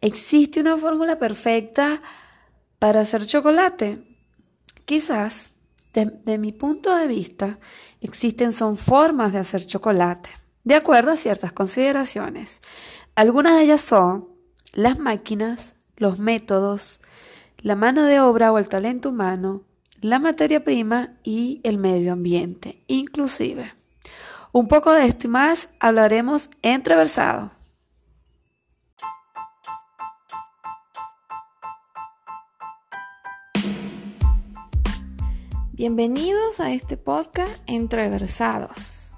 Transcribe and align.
¿Existe 0.00 0.60
una 0.60 0.76
fórmula 0.76 1.18
perfecta 1.18 2.00
para 2.78 3.00
hacer 3.00 3.26
chocolate? 3.26 3.98
Quizás, 4.84 5.50
de, 5.92 6.38
mi 6.38 6.52
punto 6.52 6.94
de 6.94 7.08
vista, 7.08 7.58
existen 8.00 8.52
son 8.52 8.76
formas 8.76 9.32
de 9.32 9.40
hacer 9.40 9.66
chocolate, 9.66 10.30
de 10.62 10.76
acuerdo 10.76 11.10
a 11.10 11.16
ciertas 11.16 11.52
consideraciones. 11.52 12.60
Algunas 13.16 13.56
de 13.56 13.64
ellas 13.64 13.80
son 13.80 14.28
las 14.72 15.00
máquinas, 15.00 15.74
los 15.96 16.20
métodos, 16.20 17.00
la 17.58 17.74
mano 17.74 18.04
de 18.04 18.20
obra 18.20 18.52
o 18.52 18.58
el 18.58 18.68
talento 18.68 19.08
humano, 19.08 19.64
la 20.00 20.20
materia 20.20 20.62
prima 20.62 21.14
y 21.24 21.60
el 21.64 21.76
medio 21.76 22.12
ambiente, 22.12 22.78
inclusive. 22.86 23.74
Un 24.52 24.68
poco 24.68 24.92
de 24.92 25.06
esto 25.06 25.26
y 25.26 25.30
más 25.30 25.70
hablaremos 25.80 26.50
entreversado. 26.62 27.57
Bienvenidos 35.78 36.58
a 36.58 36.72
este 36.72 36.96
podcast 36.96 37.52
Entreversados. 37.68 39.14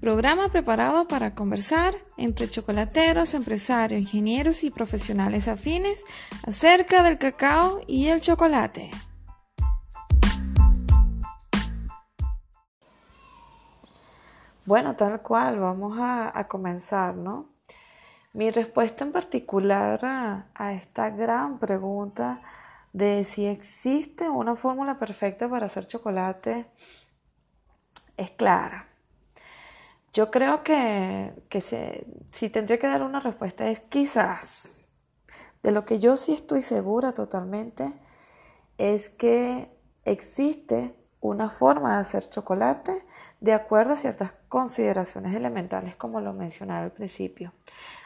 Programa 0.00 0.48
preparado 0.48 1.08
para 1.08 1.34
conversar 1.34 1.92
entre 2.16 2.48
chocolateros, 2.48 3.34
empresarios, 3.34 4.00
ingenieros 4.00 4.62
y 4.62 4.70
profesionales 4.70 5.48
afines 5.48 6.04
acerca 6.46 7.02
del 7.02 7.18
cacao 7.18 7.80
y 7.88 8.06
el 8.06 8.20
chocolate. 8.20 8.92
Bueno, 14.64 14.94
tal 14.94 15.20
cual, 15.20 15.58
vamos 15.58 15.98
a, 16.00 16.46
comenzar, 16.46 17.16
¿no? 17.16 17.46
Mi 18.34 18.52
respuesta 18.52 19.02
en 19.02 19.10
particular 19.10 19.98
a 20.54 20.74
esta 20.74 21.10
gran 21.10 21.58
pregunta 21.58 22.40
de 22.92 23.24
si 23.24 23.46
existe 23.46 24.28
una 24.28 24.56
fórmula 24.56 24.98
perfecta 24.98 25.48
para 25.48 25.66
hacer 25.66 25.86
chocolate 25.86 26.66
es 28.16 28.30
clara. 28.32 28.88
Yo 30.12 30.30
creo 30.30 30.64
que, 30.64 31.32
si 32.32 32.50
tendría 32.50 32.78
que 32.78 32.88
dar 32.88 33.02
una 33.02 33.20
respuesta 33.20 33.68
es 33.68 33.80
quizás. 33.80 34.76
De 35.62 35.70
lo 35.70 35.84
que 35.84 36.00
yo 36.00 36.16
sí 36.16 36.32
estoy 36.32 36.62
segura 36.62 37.12
totalmente 37.12 37.92
es 38.78 39.08
que 39.10 39.70
existe 40.04 40.96
una 41.20 41.50
forma 41.50 41.94
de 41.94 42.00
hacer 42.00 42.28
chocolate 42.28 43.04
de 43.40 43.52
acuerdo 43.52 43.92
a 43.92 43.96
ciertas 43.96 44.32
consideraciones 44.48 45.34
elementales 45.34 45.94
como 45.96 46.20
lo 46.20 46.32
mencionaba 46.32 46.82
al 46.82 46.92
principio. 46.92 47.52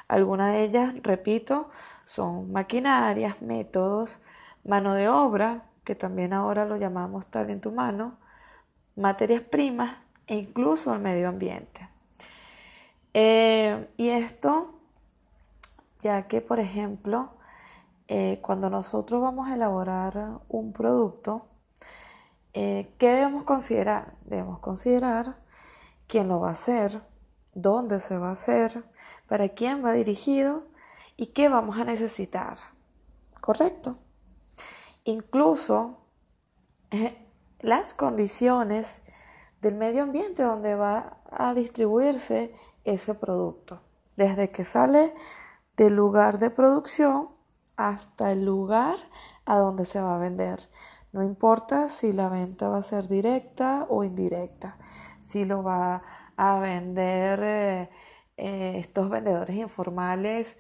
Algunas 0.08 0.52
de 0.52 0.64
ellas, 0.64 0.94
repito, 1.02 1.70
son 2.05 2.52
maquinarias, 2.52 3.40
métodos, 3.40 4.20
mano 4.65 4.95
de 4.95 5.09
obra, 5.09 5.65
que 5.84 5.95
también 5.95 6.33
ahora 6.33 6.65
lo 6.65 6.77
llamamos 6.77 7.27
talento 7.27 7.69
humano, 7.69 8.19
materias 8.97 9.43
primas 9.43 9.98
e 10.27 10.37
incluso 10.37 10.95
el 10.95 11.01
medio 11.01 11.29
ambiente. 11.29 11.89
Eh, 13.12 13.89
y 13.97 14.09
esto, 14.09 14.75
ya 16.01 16.27
que, 16.27 16.41
por 16.41 16.59
ejemplo, 16.59 17.35
eh, 18.09 18.41
cuando 18.42 18.70
nosotros 18.70 19.20
vamos 19.23 19.48
a 19.48 19.55
elaborar 19.55 20.41
un 20.48 20.73
producto, 20.73 21.47
eh, 22.53 22.92
¿qué 22.98 23.09
debemos 23.11 23.45
considerar? 23.45 24.15
Debemos 24.25 24.59
considerar 24.61 25.37
quién 26.07 26.29
lo 26.29 26.41
va 26.41 26.48
a 26.48 26.53
hacer, 26.53 27.03
dónde 27.55 28.01
se 28.01 28.19
va 28.19 28.29
a 28.29 28.33
hacer, 28.33 28.85
para 29.29 29.51
quién 29.51 29.85
va 29.85 29.92
dirigido 29.92 30.65
y 31.17 31.27
qué 31.27 31.48
vamos 31.48 31.79
a 31.79 31.85
necesitar. 31.85 32.57
¿Correcto? 33.41 33.98
Incluso 35.05 35.98
eh, 36.90 37.17
las 37.61 37.95
condiciones 37.95 39.02
del 39.61 39.77
medio 39.77 40.02
ambiente 40.02 40.42
donde 40.42 40.74
va 40.74 41.18
a 41.30 41.55
distribuirse 41.55 42.52
ese 42.84 43.14
producto, 43.14 43.80
desde 44.17 44.51
que 44.51 44.64
sale 44.64 45.14
del 45.77 45.95
lugar 45.95 46.39
de 46.39 46.51
producción 46.51 47.30
hasta 47.77 48.33
el 48.33 48.45
lugar 48.45 48.96
a 49.46 49.56
donde 49.56 49.84
se 49.84 50.01
va 50.01 50.17
a 50.17 50.18
vender. 50.18 50.61
No 51.12 51.23
importa 51.23 51.89
si 51.89 52.12
la 52.12 52.29
venta 52.29 52.68
va 52.68 52.79
a 52.79 52.83
ser 52.83 53.08
directa 53.08 53.86
o 53.89 54.05
indirecta, 54.05 54.77
si 55.20 55.45
lo 55.45 55.62
va 55.62 56.02
a 56.36 56.58
vender 56.58 57.40
eh, 57.42 57.90
eh, 58.36 58.74
estos 58.79 59.08
vendedores 59.08 59.56
informales, 59.56 60.58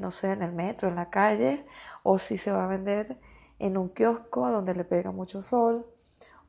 no 0.00 0.10
sé, 0.10 0.32
en 0.32 0.42
el 0.42 0.52
metro, 0.52 0.88
en 0.88 0.94
la 0.94 1.10
calle, 1.10 1.66
o 2.04 2.18
si 2.18 2.38
se 2.38 2.52
va 2.52 2.64
a 2.64 2.68
vender 2.68 3.18
en 3.58 3.76
un 3.76 3.88
kiosco 3.88 4.48
donde 4.48 4.74
le 4.74 4.84
pega 4.84 5.10
mucho 5.10 5.42
sol 5.42 5.86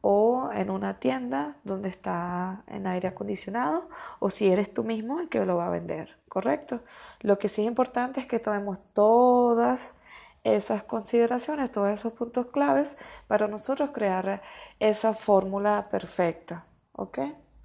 o 0.02 0.52
en 0.54 0.70
una 0.70 1.00
tienda 1.00 1.56
donde 1.64 1.90
está 1.90 2.64
en 2.68 2.86
aire 2.86 3.08
acondicionado 3.08 3.90
o 4.20 4.30
si 4.30 4.52
eres 4.52 4.72
tú 4.72 4.84
mismo 4.84 5.20
el 5.20 5.30
que 5.30 5.44
lo 5.44 5.58
va 5.58 5.66
a 5.66 5.72
vender, 5.72 6.20
¿correcto? 6.30 6.82
Lo 7.22 7.40
que 7.40 7.50
sí 7.50 7.64
es 7.64 7.68
importante 7.68 8.20
es 8.20 8.28
que 8.28 8.38
tomemos 8.38 8.78
todas 8.94 9.96
esas 10.44 10.84
consideraciones, 10.84 11.72
todos 11.72 11.90
esos 11.90 12.14
puntos 12.14 12.48
claves 12.48 12.98
para 13.28 13.48
nosotros 13.48 13.90
crear 13.94 14.44
esa 14.80 15.16
fórmula 15.16 15.88
perfecta, 15.90 16.66
¿ok? 16.92 17.20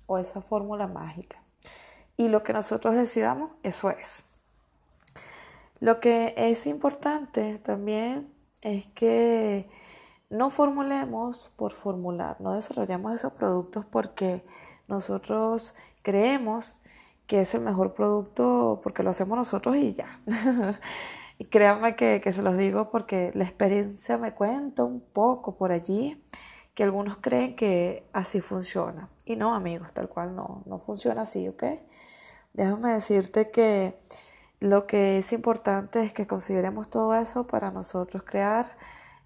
O 0.07 0.17
esa 0.17 0.41
fórmula 0.41 0.87
mágica. 0.87 1.43
Y 2.17 2.29
lo 2.29 2.43
que 2.43 2.55
nosotros 2.55 2.95
decidamos, 2.95 3.51
eso 3.63 3.91
es. 3.91 4.30
Lo 5.81 5.99
que 5.99 6.35
es 6.37 6.67
importante 6.67 7.59
también 7.59 8.31
es 8.61 8.87
que 8.89 9.69
no 10.29 10.51
formulemos 10.51 11.53
por 11.57 11.73
formular, 11.73 12.41
no 12.41 12.53
desarrollamos 12.53 13.15
esos 13.15 13.33
productos 13.33 13.87
porque 13.87 14.45
nosotros 14.89 15.75
creemos 16.03 16.77
que 17.27 17.41
es 17.41 17.55
el 17.55 17.63
mejor 17.63 17.95
producto 17.95 18.81
porque 18.83 19.03
lo 19.03 19.11
hacemos 19.11 19.39
nosotros 19.39 19.77
y 19.77 19.95
ya. 19.95 20.21
y 21.39 21.47
créanme 21.47 21.97
que, 21.97 22.21
se 22.31 22.43
los 22.43 22.59
digo 22.59 22.91
porque 22.91 23.33
la 23.35 23.45
experiencia 23.45 24.19
me 24.19 24.35
cuenta 24.35 24.85
un 24.85 25.01
poco 25.01 25.57
por 25.57 25.73
allí 25.73 26.23
que 26.75 26.83
algunos 26.85 27.17
creen 27.23 27.57
que 27.57 28.07
así 28.13 28.41
funciona. 28.41 29.09
Y 29.25 29.37
no, 29.37 29.55
amigos, 29.55 29.89
tal 29.95 30.09
cual 30.11 30.37
no, 30.37 30.63
no 30.67 30.79
funciona 30.81 31.23
así, 31.23 31.49
¿ok? 31.49 31.65
Déjame 32.53 32.93
decirte 32.93 33.51
que 33.51 33.99
lo 34.61 34.87
que 34.87 35.19
es 35.19 35.33
importante 35.33 36.03
es 36.03 36.13
que 36.13 36.27
consideremos 36.27 36.91
todo 36.91 37.15
eso 37.15 37.47
para 37.47 37.71
nosotros 37.71 38.23
crear 38.25 38.77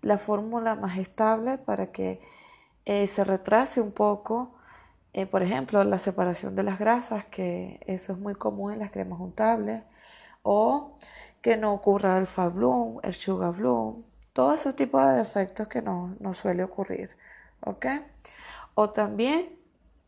la 0.00 0.18
fórmula 0.18 0.76
más 0.76 0.96
estable 0.98 1.58
para 1.58 1.92
que 1.92 2.20
eh, 2.84 3.06
se 3.08 3.24
retrase 3.24 3.80
un 3.80 3.92
poco, 3.92 4.54
eh, 5.12 5.26
por 5.26 5.42
ejemplo, 5.42 5.82
la 5.84 5.98
separación 5.98 6.54
de 6.54 6.62
las 6.62 6.78
grasas, 6.78 7.24
que 7.26 7.80
eso 7.86 8.12
es 8.12 8.18
muy 8.18 8.34
común 8.34 8.74
en 8.74 8.78
las 8.80 8.90
cremas 8.90 9.18
untables, 9.20 9.84
o 10.42 10.98
que 11.42 11.56
no 11.56 11.72
ocurra 11.74 12.18
el 12.18 12.26
fat 12.26 12.54
bloom, 12.54 13.00
el 13.02 13.14
sugar 13.14 13.54
bloom, 13.54 14.04
todo 14.32 14.54
ese 14.54 14.72
tipo 14.72 15.04
de 15.04 15.16
defectos 15.16 15.68
que 15.68 15.82
nos 15.82 16.20
no 16.20 16.34
suele 16.34 16.64
ocurrir, 16.64 17.10
¿ok? 17.60 17.86
O 18.74 18.90
también 18.90 19.48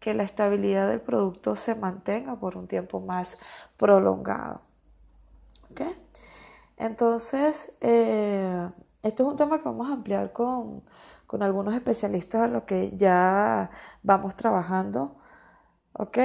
que 0.00 0.14
la 0.14 0.24
estabilidad 0.24 0.88
del 0.88 1.00
producto 1.00 1.56
se 1.56 1.74
mantenga 1.74 2.36
por 2.36 2.56
un 2.56 2.68
tiempo 2.68 3.00
más 3.00 3.38
prolongado. 3.76 4.60
Entonces, 6.76 7.76
eh, 7.80 8.70
esto 9.02 9.22
es 9.22 9.28
un 9.28 9.36
tema 9.36 9.58
que 9.58 9.64
vamos 9.64 9.88
a 9.88 9.94
ampliar 9.94 10.32
con, 10.32 10.84
algunos 11.40 11.74
especialistas 11.74 12.42
a 12.42 12.48
lo 12.48 12.66
que 12.66 12.96
ya 12.96 13.70
vamos 14.02 14.36
trabajando, 14.36 15.16
¿ok? 15.92 16.18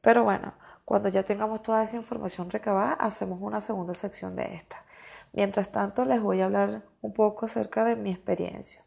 Pero 0.00 0.24
bueno, 0.24 0.54
cuando 0.84 1.08
ya 1.08 1.24
tengamos 1.24 1.62
toda 1.62 1.82
esa 1.82 1.96
información 1.96 2.50
recabada, 2.50 2.92
hacemos 2.94 3.38
una 3.42 3.60
segunda 3.60 3.94
sección 3.94 4.36
de 4.36 4.54
esta. 4.54 4.84
Mientras 5.32 5.70
tanto, 5.72 6.04
les 6.04 6.22
voy 6.22 6.40
a 6.40 6.46
hablar 6.46 6.84
un 7.02 7.12
poco 7.12 7.46
acerca 7.46 7.84
de 7.84 7.96
mi 7.96 8.10
experiencia. 8.10 8.84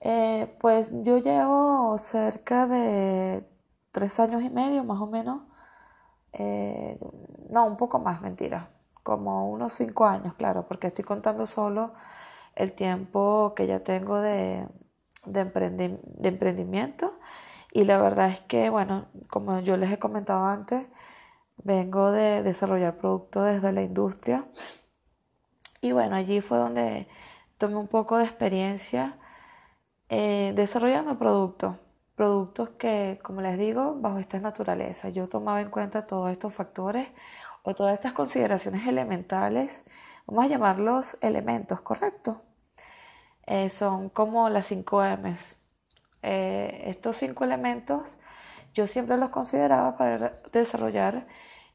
Eh, 0.00 0.56
pues 0.60 0.90
yo 1.04 1.18
llevo 1.18 1.96
cerca 1.98 2.66
de 2.66 3.46
tres 3.92 4.20
años 4.20 4.42
y 4.42 4.50
medio, 4.50 4.84
más 4.84 5.00
o 5.00 5.06
menos. 5.06 5.42
Eh, 6.32 6.98
no, 7.50 7.66
un 7.66 7.76
poco 7.76 7.98
más, 7.98 8.20
mentira 8.22 8.70
como 9.06 9.48
unos 9.48 9.72
cinco 9.72 10.04
años, 10.04 10.34
claro, 10.34 10.66
porque 10.66 10.88
estoy 10.88 11.04
contando 11.04 11.46
solo 11.46 11.92
el 12.56 12.72
tiempo 12.72 13.54
que 13.54 13.68
ya 13.68 13.78
tengo 13.84 14.20
de, 14.20 14.66
de, 15.26 16.28
emprendimiento 16.28 17.16
y 17.72 17.84
la 17.84 17.98
verdad 17.98 18.30
es 18.30 18.40
que, 18.40 18.68
bueno, 18.68 19.06
como 19.30 19.60
yo 19.60 19.76
les 19.76 19.92
he 19.92 20.00
comentado 20.00 20.44
antes, 20.46 20.88
vengo 21.58 22.10
de 22.10 22.42
desarrollar 22.42 22.96
productos 22.96 23.44
desde 23.44 23.72
la 23.72 23.82
industria 23.82 24.46
y 25.80 25.92
bueno, 25.92 26.16
allí 26.16 26.40
fue 26.40 26.58
donde 26.58 27.06
tomé 27.58 27.76
un 27.76 27.86
poco 27.86 28.16
de 28.18 28.24
experiencia 28.24 29.18
eh, 30.08 30.52
desarrollando 30.56 31.16
productos, 31.16 31.76
productos 32.16 32.70
que, 32.70 33.20
como 33.22 33.40
les 33.40 33.56
digo, 33.56 33.94
bajo 34.00 34.18
esta 34.18 34.40
naturaleza. 34.40 35.10
Yo 35.10 35.28
tomaba 35.28 35.60
en 35.60 35.70
cuenta 35.70 36.08
todos 36.08 36.32
estos 36.32 36.52
factores 36.52 37.06
o 37.66 37.74
todas 37.74 37.94
estas 37.94 38.12
consideraciones 38.12 38.86
elementales, 38.86 39.84
vamos 40.24 40.44
a 40.44 40.48
llamarlos 40.48 41.18
elementos, 41.20 41.80
¿correcto? 41.80 42.42
Eh, 43.44 43.70
son 43.70 44.08
como 44.08 44.48
las 44.48 44.66
5 44.66 45.02
M's. 45.02 45.58
Eh, 46.22 46.84
estos 46.86 47.16
cinco 47.16 47.44
elementos 47.44 48.16
yo 48.72 48.86
siempre 48.86 49.16
los 49.16 49.30
consideraba 49.30 49.96
para 49.96 50.34
desarrollar 50.52 51.26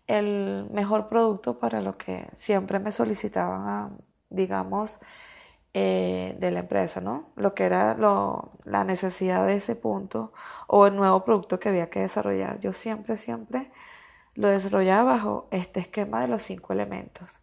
el 0.07 0.67
mejor 0.71 1.09
producto 1.09 1.59
para 1.59 1.81
lo 1.81 1.97
que 1.97 2.27
siempre 2.35 2.79
me 2.79 2.91
solicitaban, 2.91 3.97
digamos, 4.29 4.99
eh, 5.73 6.35
de 6.39 6.51
la 6.51 6.59
empresa, 6.59 7.01
¿no? 7.01 7.31
Lo 7.35 7.53
que 7.53 7.65
era 7.65 7.95
la 7.95 8.83
necesidad 8.83 9.45
de 9.45 9.55
ese 9.55 9.75
punto 9.75 10.31
o 10.67 10.87
el 10.87 10.95
nuevo 10.95 11.23
producto 11.25 11.59
que 11.59 11.69
había 11.69 11.89
que 11.89 12.01
desarrollar. 12.01 12.59
Yo 12.61 12.73
siempre, 12.73 13.15
siempre 13.15 13.71
lo 14.35 14.49
desarrollaba 14.49 15.13
bajo 15.13 15.47
este 15.51 15.79
esquema 15.79 16.21
de 16.21 16.27
los 16.27 16.43
cinco 16.43 16.73
elementos 16.73 17.39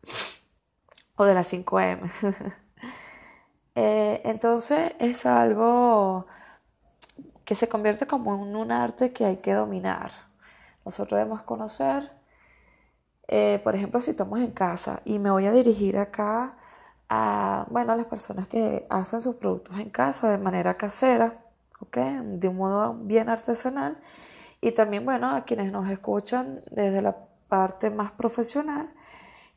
o 1.19 1.25
de 1.27 1.35
las 1.35 1.49
5 1.49 1.81
M. 1.81 2.11
Eh, 3.81 4.23
entonces 4.25 4.95
es 4.99 5.25
algo 5.25 6.27
que 7.45 7.55
se 7.55 7.69
convierte 7.69 8.09
como 8.09 8.35
en 8.35 8.57
un 8.57 8.73
arte 8.73 9.13
que 9.13 9.25
hay 9.25 9.37
que 9.37 9.53
dominar. 9.53 10.11
Nosotros 10.85 11.17
debemos 11.17 11.43
conocer, 11.43 12.11
eh, 13.29 13.61
por 13.63 13.77
ejemplo, 13.77 14.01
si 14.01 14.11
estamos 14.11 14.41
en 14.41 14.51
casa 14.51 15.01
y 15.05 15.21
me 15.21 15.31
voy 15.31 15.47
a 15.47 15.53
dirigir 15.53 15.97
acá 15.97 16.57
a, 17.09 17.67
bueno, 17.71 17.93
a 17.93 17.97
las 17.97 18.07
personas 18.07 18.49
que 18.49 18.85
hacen 18.91 19.23
sus 19.23 19.37
productos 19.37 19.79
en 19.79 19.91
casa 19.91 20.29
de 20.29 20.39
manera 20.39 20.77
casera, 20.77 21.39
De 21.93 22.49
un 22.49 22.57
modo 22.57 22.95
bien 22.95 23.29
artesanal. 23.29 23.97
Y 24.61 24.73
también, 24.73 25.05
bueno, 25.05 25.35
a 25.35 25.45
quienes 25.45 25.73
nos 25.73 25.89
escuchan 25.91 26.63
desde 26.71 27.03
la 27.03 27.17
parte 27.49 27.91
más 27.91 28.13
profesional, 28.13 28.93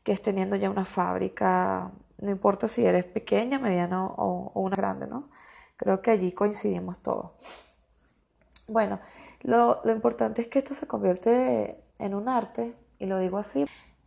que 0.02 0.12
es 0.12 0.22
teniendo 0.22 0.56
ya 0.56 0.70
una 0.70 0.84
fábrica, 0.84 1.90
no 2.18 2.30
importa 2.30 2.68
si 2.68 2.84
eres 2.84 3.04
pequeña, 3.04 3.58
mediana 3.58 4.06
o, 4.06 4.52
una 4.54 4.76
grande, 4.76 5.06
¿no? 5.06 5.30
Creo 5.76 6.00
que 6.00 6.12
allí 6.12 6.32
coincidimos 6.32 7.00
todos. 7.00 7.32
Bueno, 8.68 9.00
lo, 9.42 9.82
importante 9.90 10.42
es 10.42 10.48
que 10.48 10.60
esto 10.60 10.74
se 10.74 10.86
convierte 10.86 11.82
en 11.98 12.14
un 12.14 12.28
arte, 12.28 12.76
y 12.98 13.06
lo 13.06 13.18
digo 13.18 13.38
así, 13.38 13.62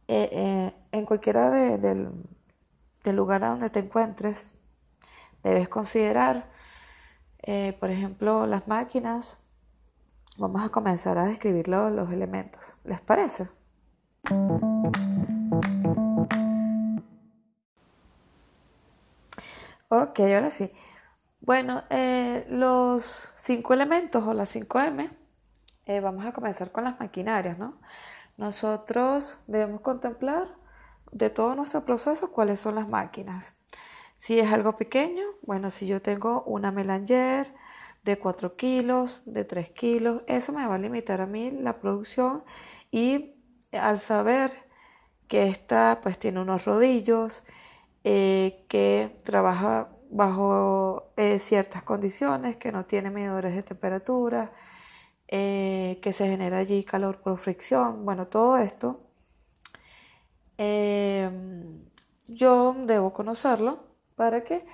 eh, 0.08 0.30
eh, 0.32 0.74
en 0.92 1.06
cualquiera 1.06 1.50
del, 1.50 2.10
del 3.04 3.16
lugar 3.16 3.44
a 3.44 3.50
donde 3.50 3.70
te 3.70 3.80
encuentres, 3.80 4.58
debes 5.44 5.70
considerar, 5.70 6.50
eh, 7.44 7.78
por 7.80 7.92
ejemplo, 7.92 8.48
las 8.48 8.68
máquinas. 8.68 9.40
Vamos 10.38 10.66
a 10.66 10.70
comenzar 10.70 11.18
a 11.18 11.26
describir 11.26 11.70
los 11.70 12.12
elementos. 12.12 12.78
¿Les 12.84 13.00
parece? 13.00 13.48
Ok, 19.88 20.20
ahora 20.20 20.50
sí. 20.50 20.70
Bueno, 21.40 21.84
eh, 21.90 22.46
los 22.50 23.34
cinco 23.38 23.74
elementos 23.74 24.26
o 24.28 24.34
las 24.34 24.54
5M, 24.54 25.10
eh, 25.86 26.00
vamos 26.02 26.26
a 26.26 26.34
comenzar 26.34 26.72
con 26.74 26.84
las 26.84 27.00
maquinarias, 27.00 27.58
¿no? 27.58 27.80
Nosotros 28.36 29.40
debemos 29.48 29.80
contemplar 29.80 30.50
de 31.14 31.30
todo 31.30 31.56
nuestro 31.56 31.86
proceso 31.86 32.32
cuáles 32.32 32.60
son 32.60 32.76
las 32.76 32.90
máquinas. 32.90 33.56
Si 34.18 34.38
es 34.38 34.52
algo 34.52 34.76
pequeño, 34.76 35.24
bueno, 35.44 35.72
si 35.72 35.88
yo 35.88 36.02
tengo 36.02 36.44
una 36.44 36.72
melanger 36.72 37.54
de 38.06 38.18
4 38.20 38.56
kilos, 38.56 39.24
de 39.26 39.44
3 39.44 39.72
kilos, 39.72 40.22
eso 40.28 40.54
me 40.54 40.66
va 40.68 40.76
a 40.76 40.78
limitar 40.78 41.22
a 41.22 41.26
mí 41.26 41.52
la 41.52 41.80
producción 41.80 42.44
y 42.92 43.34
al 43.72 44.00
saber 44.00 44.52
que 45.28 45.48
esta 45.48 46.00
pues 46.04 46.20
tiene 46.20 46.40
unos 46.40 46.66
rodillos, 46.66 47.44
eh, 48.04 48.64
que 48.70 49.20
trabaja 49.24 49.90
bajo 50.12 51.12
eh, 51.18 51.40
ciertas 51.40 51.82
condiciones, 51.84 52.58
que 52.58 52.72
no 52.72 52.86
tiene 52.86 53.10
medidores 53.10 53.56
de 53.56 53.64
temperatura, 53.64 54.54
eh, 55.28 56.00
que 56.04 56.14
se 56.14 56.28
genera 56.28 56.60
allí 56.60 56.84
calor 56.84 57.22
por 57.22 57.38
fricción, 57.38 58.06
bueno, 58.06 58.28
todo 58.28 58.58
esto 58.58 59.02
yo 62.28 62.76
debo 62.86 63.12
conocerlo 63.14 63.84
para 64.16 64.44
que 64.44 64.66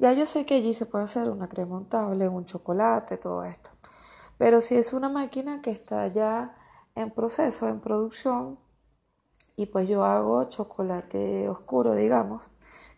ya 0.00 0.14
yo 0.14 0.24
sé 0.24 0.46
que 0.46 0.54
allí 0.54 0.72
se 0.72 0.86
puede 0.86 1.04
hacer 1.04 1.28
una 1.28 1.46
crema 1.48 1.76
untable, 1.76 2.26
un 2.26 2.46
chocolate, 2.46 3.18
todo 3.18 3.44
esto. 3.44 3.70
Pero 4.38 4.62
si 4.62 4.74
es 4.76 4.94
una 4.94 5.10
máquina 5.10 5.60
que 5.60 5.70
está 5.70 6.06
ya 6.08 6.56
en 6.94 7.10
proceso, 7.10 7.68
en 7.68 7.80
producción, 7.80 8.58
y 9.56 9.66
pues 9.66 9.86
yo 9.86 10.02
hago 10.04 10.44
chocolate 10.44 11.50
oscuro, 11.50 11.94
digamos, 11.94 12.48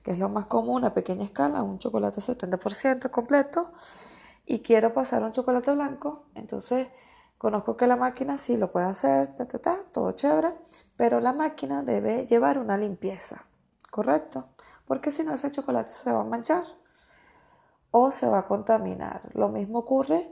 que 0.05 0.13
es 0.13 0.19
lo 0.21 0.29
más 0.29 0.47
común 0.47 0.85
a 0.85 0.95
pequeña 0.95 1.25
escala, 1.25 1.65
un 1.65 1.81
chocolate 1.81 2.21
70% 2.21 3.11
completo, 3.11 3.73
y 4.47 4.61
quiero 4.61 4.95
pasar 4.95 5.25
un 5.25 5.33
chocolate 5.33 5.73
blanco, 5.75 6.27
entonces 6.37 6.89
conozco 7.37 7.77
que 7.77 7.89
la 7.89 7.97
máquina 7.97 8.39
sí 8.39 8.57
lo 8.57 8.71
puede 8.71 8.87
hacer, 8.87 9.35
todo 9.91 10.13
chévere, 10.13 10.55
pero 10.97 11.19
la 11.19 11.33
máquina 11.33 11.83
debe 11.83 12.29
llevar 12.29 12.59
una 12.59 12.79
limpieza, 12.79 13.47
¿correcto? 13.91 14.45
Porque 14.87 15.11
si 15.11 15.25
no 15.25 15.35
ese 15.35 15.51
chocolate 15.51 15.91
se 15.91 16.13
va 16.13 16.21
a 16.21 16.25
manchar 16.25 16.63
o 17.93 18.11
se 18.11 18.27
va 18.27 18.41
a 18.41 18.47
contaminar. 18.47 19.23
Lo 19.35 19.49
mismo 19.49 19.79
ocurre 19.79 20.29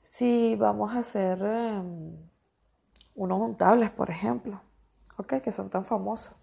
si 0.00 0.54
vamos 0.56 0.94
a 0.94 1.00
hacer 1.00 1.42
em, 1.42 2.16
unos 3.16 3.40
untables, 3.40 3.90
por 3.90 4.10
ejemplo 4.10 4.60
que 5.26 5.52
son 5.52 5.70
tan 5.70 5.84
famosos. 5.84 6.36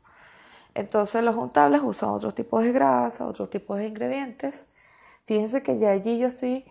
Entonces 0.73 1.23
los 1.23 1.35
untables 1.35 1.81
usan 1.81 2.09
otros 2.09 2.35
tipos 2.35 2.63
de 2.63 2.71
grasa, 2.71 3.25
otros 3.25 3.49
tipos 3.49 3.77
de 3.77 3.87
ingredientes. 3.87 4.67
Fíjense 5.25 5.63
que 5.63 5.77
ya 5.77 5.91
allí 5.91 6.19
yo 6.19 6.27
estoy 6.27 6.65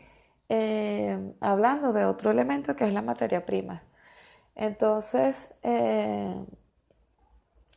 eh, 0.49 1.35
hablando 1.41 1.93
de 1.93 2.05
otro 2.05 2.31
elemento 2.31 2.77
que 2.77 2.85
es 2.87 2.95
la 2.95 3.03
materia 3.03 3.45
prima. 3.45 3.83
Entonces, 4.55 5.59
eh, 5.63 6.35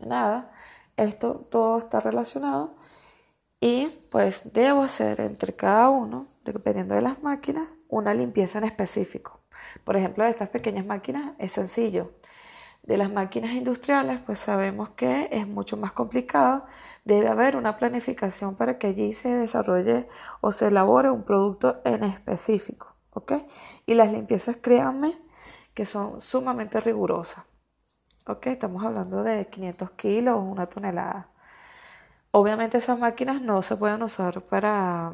nada, 0.05 0.51
esto 0.95 1.47
todo 1.49 1.79
está 1.79 1.99
relacionado 1.99 2.75
y 3.61 3.87
pues 4.09 4.53
debo 4.53 4.81
hacer 4.81 5.21
entre 5.21 5.53
cada 5.55 5.89
uno, 5.89 6.27
dependiendo 6.43 6.95
de 6.95 7.01
las 7.01 7.21
máquinas, 7.21 7.67
una 7.87 8.13
limpieza 8.13 8.59
en 8.59 8.65
específico. 8.65 9.41
Por 9.83 9.97
ejemplo, 9.97 10.23
de 10.23 10.29
estas 10.31 10.49
pequeñas 10.49 10.85
máquinas 10.85 11.33
es 11.37 11.53
sencillo 11.53 12.11
de 12.83 12.97
las 12.97 13.11
máquinas 13.11 13.51
industriales, 13.51 14.19
pues 14.25 14.39
sabemos 14.39 14.89
que 14.89 15.29
es 15.31 15.47
mucho 15.47 15.77
más 15.77 15.91
complicado. 15.91 16.65
Debe 17.05 17.27
haber 17.27 17.55
una 17.55 17.77
planificación 17.77 18.55
para 18.55 18.79
que 18.79 18.87
allí 18.87 19.13
se 19.13 19.29
desarrolle 19.29 20.07
o 20.41 20.51
se 20.51 20.67
elabore 20.67 21.11
un 21.11 21.23
producto 21.23 21.81
en 21.85 22.03
específico. 22.03 22.95
¿Ok? 23.11 23.33
Y 23.85 23.95
las 23.95 24.11
limpiezas, 24.11 24.57
créanme, 24.57 25.13
que 25.73 25.85
son 25.85 26.21
sumamente 26.21 26.79
rigurosas. 26.81 27.45
¿Ok? 28.27 28.47
Estamos 28.47 28.83
hablando 28.83 29.23
de 29.23 29.47
500 29.47 29.91
kilos 29.91 30.35
o 30.35 30.39
una 30.39 30.67
tonelada. 30.67 31.29
Obviamente 32.31 32.77
esas 32.77 32.99
máquinas 32.99 33.41
no 33.41 33.61
se 33.61 33.75
pueden 33.75 34.03
usar 34.03 34.41
para, 34.41 35.11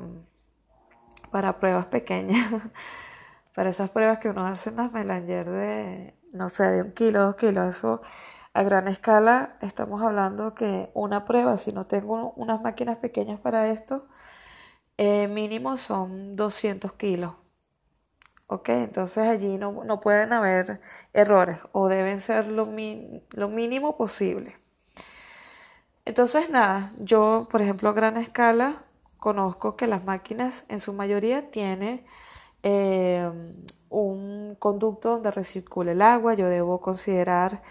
para 1.32 1.60
pruebas 1.60 1.86
pequeñas. 1.88 2.52
para 3.56 3.70
esas 3.70 3.90
pruebas 3.90 4.20
que 4.20 4.30
uno 4.30 4.46
hace 4.46 4.70
en 4.70 4.78
las 4.78 4.92
melanger 4.92 5.50
de, 5.50 6.14
no 6.34 6.50
sé, 6.50 6.66
de 6.66 6.82
un 6.82 6.92
kilo, 6.92 7.22
dos 7.22 7.36
kilos, 7.36 7.76
eso 7.78 8.02
a 8.54 8.64
gran 8.64 8.88
escala 8.88 9.58
estamos 9.62 10.02
hablando 10.02 10.56
que 10.56 10.90
una 10.94 11.26
prueba, 11.26 11.58
si 11.58 11.72
no 11.74 11.86
tengo 11.86 12.34
unas 12.38 12.62
máquinas 12.62 12.98
pequeñas 12.98 13.40
para 13.40 13.70
esto, 13.70 14.08
eh, 14.98 15.28
mínimo 15.28 15.78
son 15.78 16.36
200 16.36 16.94
kilos. 16.94 17.36
¿Ok? 18.48 18.70
Entonces 18.70 19.28
allí 19.28 19.58
no, 19.58 20.00
pueden 20.00 20.34
haber 20.34 20.82
errores 21.14 21.60
o 21.72 21.88
deben 21.88 22.22
ser 22.22 22.48
lo, 22.48 22.66
lo 23.32 23.50
mínimo 23.50 23.98
posible. 23.98 24.58
Entonces 26.06 26.50
nada, 26.52 26.94
yo 27.00 27.48
por 27.52 27.62
ejemplo 27.62 27.90
a 27.90 27.94
gran 27.94 28.16
escala 28.18 28.84
conozco 29.18 29.76
que 29.76 29.88
las 29.88 30.04
máquinas 30.04 30.66
en 30.70 30.80
su 30.80 30.94
mayoría 30.94 31.50
tienen 31.50 32.06
eh, 32.62 33.28
un 33.90 34.56
conducto 34.60 35.10
donde 35.10 35.32
recircule 35.32 35.94
el 35.94 36.02
agua, 36.04 36.36
yo 36.36 36.48
debo 36.48 36.80
considerar 36.80 37.64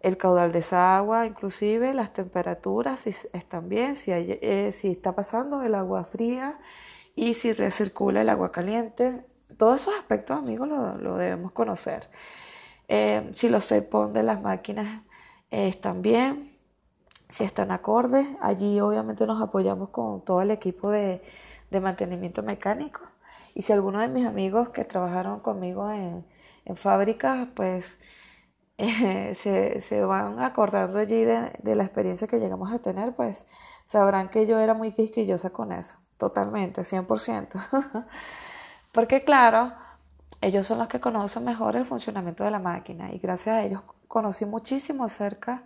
el 0.00 0.18
caudal 0.18 0.52
de 0.52 0.60
esa 0.60 0.98
agua, 0.98 1.26
inclusive 1.26 1.94
las 1.94 2.12
temperaturas, 2.12 3.00
si 3.00 3.10
están 3.32 3.68
bien, 3.68 3.96
si, 3.96 4.12
eh, 4.12 4.68
está 4.68 5.14
pasando 5.14 5.62
el 5.62 5.74
agua 5.74 6.04
fría 6.04 6.58
y 7.16 7.34
si 7.34 7.52
recircula 7.52 8.20
el 8.20 8.28
agua 8.28 8.52
caliente. 8.52 9.24
Todos 9.56 9.82
esos 9.82 9.94
aspectos, 9.94 10.38
amigos, 10.38 10.68
lo, 10.68 11.16
debemos 11.16 11.52
conocer. 11.52 12.08
Eh, 12.86 13.30
si 13.32 13.48
los 13.48 13.64
cepos 13.64 14.12
de 14.12 14.22
las 14.22 14.40
máquinas 14.42 15.02
están 15.50 16.02
bien, 16.02 16.57
si 17.28 17.44
están 17.44 17.70
acordes, 17.70 18.26
allí 18.40 18.80
obviamente 18.80 19.26
nos 19.26 19.40
apoyamos 19.42 19.90
con 19.90 20.24
todo 20.24 20.42
el 20.42 20.50
equipo 20.50 20.90
de 20.90 21.22
mantenimiento 21.70 22.42
mecánico. 22.42 23.00
Y 23.54 23.62
si 23.62 23.72
alguno 23.72 23.98
de 24.00 24.08
mis 24.08 24.26
amigos 24.26 24.70
que 24.70 24.84
trabajaron 24.84 25.40
conmigo 25.40 25.90
en, 25.90 26.24
en 26.64 26.76
fábricas, 26.76 27.48
pues 27.54 27.98
se, 28.78 29.80
se, 29.80 30.02
van 30.02 30.40
acordando 30.40 30.98
allí 30.98 31.24
de, 31.24 31.52
de, 31.60 31.74
la 31.74 31.84
experiencia 31.84 32.28
que 32.28 32.38
llegamos 32.38 32.72
a 32.72 32.78
tener, 32.78 33.16
pues 33.16 33.46
sabrán 33.84 34.28
que 34.28 34.46
yo 34.46 34.58
era 34.58 34.74
muy 34.74 34.92
quisquillosa 34.92 35.50
con 35.50 35.72
eso, 35.72 35.98
totalmente, 36.18 36.82
100%. 36.82 38.06
Porque 38.92 39.24
claro, 39.24 39.72
ellos 40.40 40.66
son 40.66 40.78
los 40.78 40.88
que 40.88 41.00
conocen 41.00 41.44
mejor 41.44 41.74
el 41.74 41.84
funcionamiento 41.84 42.44
de 42.44 42.52
la 42.52 42.60
máquina 42.60 43.12
y 43.12 43.18
gracias 43.18 43.56
a 43.56 43.64
ellos 43.64 43.82
conocí 44.06 44.44
muchísimo 44.44 45.04
acerca 45.04 45.64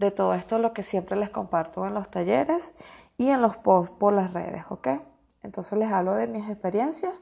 de 0.00 0.10
todo 0.10 0.32
esto, 0.34 0.58
lo 0.58 0.72
que 0.72 0.82
siempre 0.82 1.14
les 1.16 1.28
comparto 1.28 1.86
en 1.86 1.92
los 1.92 2.10
talleres 2.10 2.74
y 3.18 3.28
en 3.28 3.42
los 3.42 3.58
posts 3.58 3.94
por 3.98 4.14
las 4.14 4.32
redes, 4.32 4.64
¿ok? 4.70 4.88
Entonces 5.42 5.78
les 5.78 5.92
hablo 5.92 6.14
de 6.14 6.26
mis 6.26 6.48
experiencias 6.48 7.12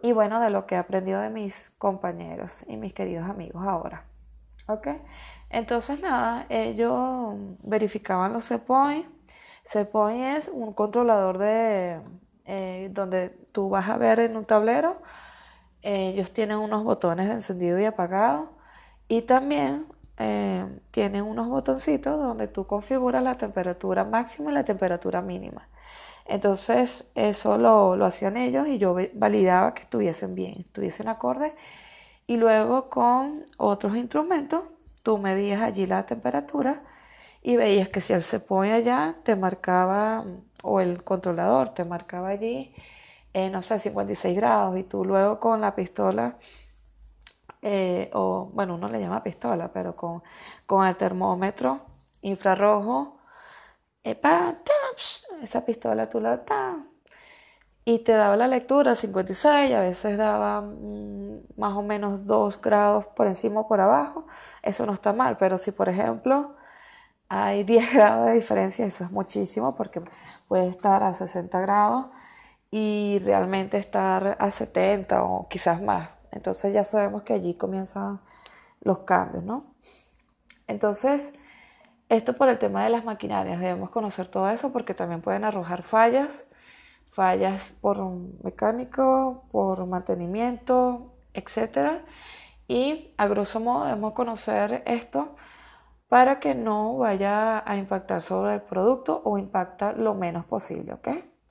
y 0.00 0.12
bueno, 0.12 0.40
de 0.40 0.50
lo 0.50 0.64
que 0.66 0.76
he 0.76 0.78
aprendido 0.78 1.20
de 1.20 1.30
mis 1.30 1.70
compañeros 1.76 2.64
y 2.68 2.76
mis 2.76 2.94
queridos 2.94 3.28
amigos 3.28 3.66
ahora. 3.66 4.04
¿Ok? 4.66 4.88
Entonces 5.50 6.00
nada, 6.00 6.46
ellos 6.48 7.34
verificaban 7.62 8.32
los 8.32 8.48
CPOI. 8.48 9.06
CPOI 9.64 10.22
es 10.36 10.48
un 10.48 10.72
controlador 10.72 11.38
de 11.38 12.00
eh, 12.44 12.90
donde 12.92 13.30
tú 13.50 13.68
vas 13.70 13.88
a 13.88 13.96
ver 13.96 14.20
en 14.20 14.36
un 14.36 14.44
tablero. 14.44 15.02
ellos 15.82 16.32
tienen 16.32 16.58
unos 16.58 16.84
botones 16.84 17.26
de 17.26 17.34
encendido 17.34 17.78
y 17.80 17.84
apagado 17.84 18.52
y 19.08 19.22
también 19.22 19.86
eh, 20.18 20.64
unos 21.22 21.48
botoncitos 21.48 22.18
donde 22.18 22.48
tú 22.48 22.66
configuras 22.66 23.22
la 23.22 23.36
temperatura 23.36 24.04
máxima 24.04 24.50
y 24.50 24.54
la 24.54 24.64
temperatura 24.64 25.22
mínima. 25.22 25.68
Entonces 26.26 27.10
eso 27.14 27.58
lo, 27.58 27.96
lo 27.96 28.06
hacían 28.06 28.36
ellos 28.36 28.66
y 28.68 28.78
yo 28.78 28.96
validaba 29.14 29.74
que 29.74 29.82
estuviesen 29.82 30.34
bien, 30.34 30.60
estuviesen 30.60 31.08
acordes. 31.08 31.52
Y 32.26 32.36
luego 32.36 32.88
con 32.90 33.44
otros 33.58 33.96
instrumentos 33.96 34.62
tú 35.02 35.18
medías 35.18 35.62
allí 35.62 35.86
la 35.86 36.06
temperatura 36.06 36.82
y 37.42 37.56
veías 37.56 37.88
que 37.90 38.00
si 38.00 38.14
él 38.14 38.22
se 38.22 38.40
pone 38.40 38.72
allá 38.72 39.16
te 39.22 39.36
marcaba, 39.36 40.24
o 40.62 40.80
el 40.80 41.04
controlador 41.04 41.70
te 41.74 41.84
marcaba 41.84 42.30
allí, 42.30 42.74
eh, 43.34 43.50
no 43.50 43.62
sé, 43.62 43.78
56 43.78 44.36
grados 44.36 44.78
y 44.78 44.84
tú 44.84 45.04
luego 45.04 45.40
con 45.40 45.60
la 45.60 45.74
pistola, 45.74 46.38
eh, 47.66 48.10
o 48.12 48.50
bueno, 48.52 48.74
uno 48.74 48.88
le 48.88 49.00
llama 49.00 49.22
pistola, 49.22 49.72
pero 49.72 49.96
con, 49.96 50.22
con 50.66 50.86
el 50.86 50.96
termómetro 50.96 51.80
infrarrojo, 52.20 53.18
esa 54.02 55.64
pistola 55.64 56.10
tú 56.10 56.20
la 56.20 56.44
y 57.86 58.00
te 58.00 58.12
daba 58.12 58.36
la 58.36 58.48
lectura 58.48 58.94
56, 58.94 59.74
a 59.74 59.80
veces 59.80 60.16
daba 60.18 60.60
mm, 60.62 61.40
más 61.56 61.74
o 61.74 61.82
menos 61.82 62.26
2 62.26 62.60
grados 62.60 63.06
por 63.06 63.26
encima 63.26 63.60
o 63.60 63.68
por 63.68 63.80
abajo, 63.80 64.26
eso 64.62 64.86
no 64.86 64.92
está 64.94 65.12
mal, 65.12 65.36
pero 65.38 65.58
si 65.58 65.72
por 65.72 65.88
ejemplo 65.88 66.54
hay 67.28 67.64
10 67.64 67.94
grados 67.94 68.26
de 68.26 68.34
diferencia, 68.34 68.86
eso 68.86 69.04
es 69.04 69.10
muchísimo 69.10 69.74
porque 69.76 70.02
puede 70.48 70.68
estar 70.68 71.02
a 71.02 71.14
60 71.14 71.60
grados 71.60 72.06
y 72.70 73.20
realmente 73.24 73.78
estar 73.78 74.36
a 74.38 74.50
70 74.50 75.24
o 75.24 75.48
quizás 75.48 75.80
más. 75.82 76.13
Entonces 76.34 76.74
ya 76.74 76.84
sabemos 76.84 77.22
que 77.22 77.32
allí 77.32 77.54
comienzan 77.54 78.20
los 78.80 78.98
cambios, 79.00 79.44
¿no? 79.44 79.74
Entonces, 80.66 81.34
esto 82.08 82.34
por 82.34 82.48
el 82.48 82.58
tema 82.58 82.84
de 82.84 82.90
las 82.90 83.04
maquinarias, 83.04 83.60
debemos 83.60 83.90
conocer 83.90 84.28
todo 84.28 84.48
eso 84.50 84.72
porque 84.72 84.94
también 84.94 85.22
pueden 85.22 85.44
arrojar 85.44 85.82
fallas, 85.82 86.48
fallas 87.06 87.74
por 87.80 88.04
mecánico, 88.42 89.44
por 89.52 89.86
mantenimiento, 89.86 91.14
etc. 91.32 92.02
Y 92.68 93.14
a 93.16 93.26
grosso 93.28 93.60
modo 93.60 93.84
debemos 93.84 94.12
conocer 94.12 94.82
esto 94.86 95.34
para 96.08 96.40
que 96.40 96.54
no 96.54 96.96
vaya 96.96 97.62
a 97.68 97.76
impactar 97.76 98.22
sobre 98.22 98.54
el 98.54 98.62
producto 98.62 99.22
o 99.24 99.38
impacta 99.38 99.92
lo 99.92 100.14
menos 100.14 100.44
posible, 100.44 100.92
¿ok? 100.94 101.08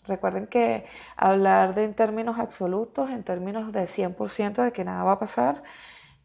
Recuerden 0.08 0.48
que 0.48 0.86
hablar 1.16 1.76
de 1.76 1.86
en 1.86 1.94
términos 1.94 2.40
absolutos, 2.40 3.10
en 3.10 3.24
términos 3.24 3.72
de 3.72 3.88
100% 3.88 4.64
de 4.64 4.72
que 4.72 4.84
nada 4.84 5.04
va 5.04 5.14
a 5.14 5.20
pasar, 5.20 5.64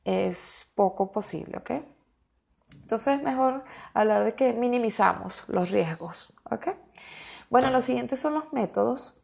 es 0.05 0.67
poco 0.75 1.13
posible, 1.13 1.59
¿ok? 1.59 1.71
Entonces 2.89 3.19
es 3.19 3.23
mejor 3.23 3.65
hablar 3.93 4.25
de 4.25 4.35
que 4.35 4.55
minimizamos 4.55 5.45
los 5.49 5.71
riesgos. 5.71 6.35
¿ok? 6.51 6.69
Bueno, 7.51 7.71
los 7.71 7.85
siguientes 7.85 8.21
son 8.21 8.35
los 8.35 8.53
métodos. 8.53 9.21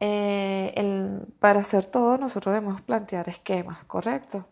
Eh, 0.00 0.74
para 1.38 1.60
hacer 1.60 1.84
todo 1.84 2.18
nosotros 2.18 2.52
debemos 2.52 2.82
plantear 2.82 3.28
esquemas, 3.28 3.84
¿correcto? 3.84 4.46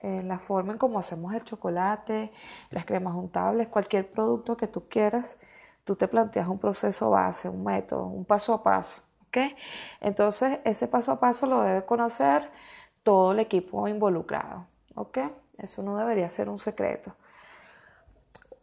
Eh, 0.00 0.22
la 0.22 0.38
forma 0.38 0.72
en 0.72 0.78
cómo 0.78 0.98
hacemos 0.98 1.32
el 1.32 1.44
chocolate, 1.44 2.30
las 2.70 2.84
cremas 2.84 3.14
untables, 3.14 3.68
cualquier 3.68 4.10
producto 4.10 4.56
que 4.58 4.66
tú 4.66 4.86
quieras, 4.88 5.38
tú 5.86 5.96
te 5.96 6.08
planteas 6.08 6.48
un 6.48 6.58
proceso 6.58 7.08
base, 7.08 7.48
un 7.48 7.64
método, 7.64 8.08
un 8.08 8.26
paso 8.26 8.52
a 8.52 8.62
paso. 8.62 9.00
¿ok? 9.28 9.38
Entonces, 10.00 10.60
ese 10.64 10.88
paso 10.88 11.12
a 11.12 11.20
paso 11.20 11.46
lo 11.46 11.62
debe 11.62 11.86
conocer 11.86 12.50
todo 13.02 13.32
el 13.32 13.40
equipo 13.40 13.88
involucrado. 13.88 14.66
¿ok? 14.94 15.18
Eso 15.56 15.82
no 15.82 15.96
debería 15.96 16.28
ser 16.28 16.50
un 16.50 16.58
secreto 16.58 17.14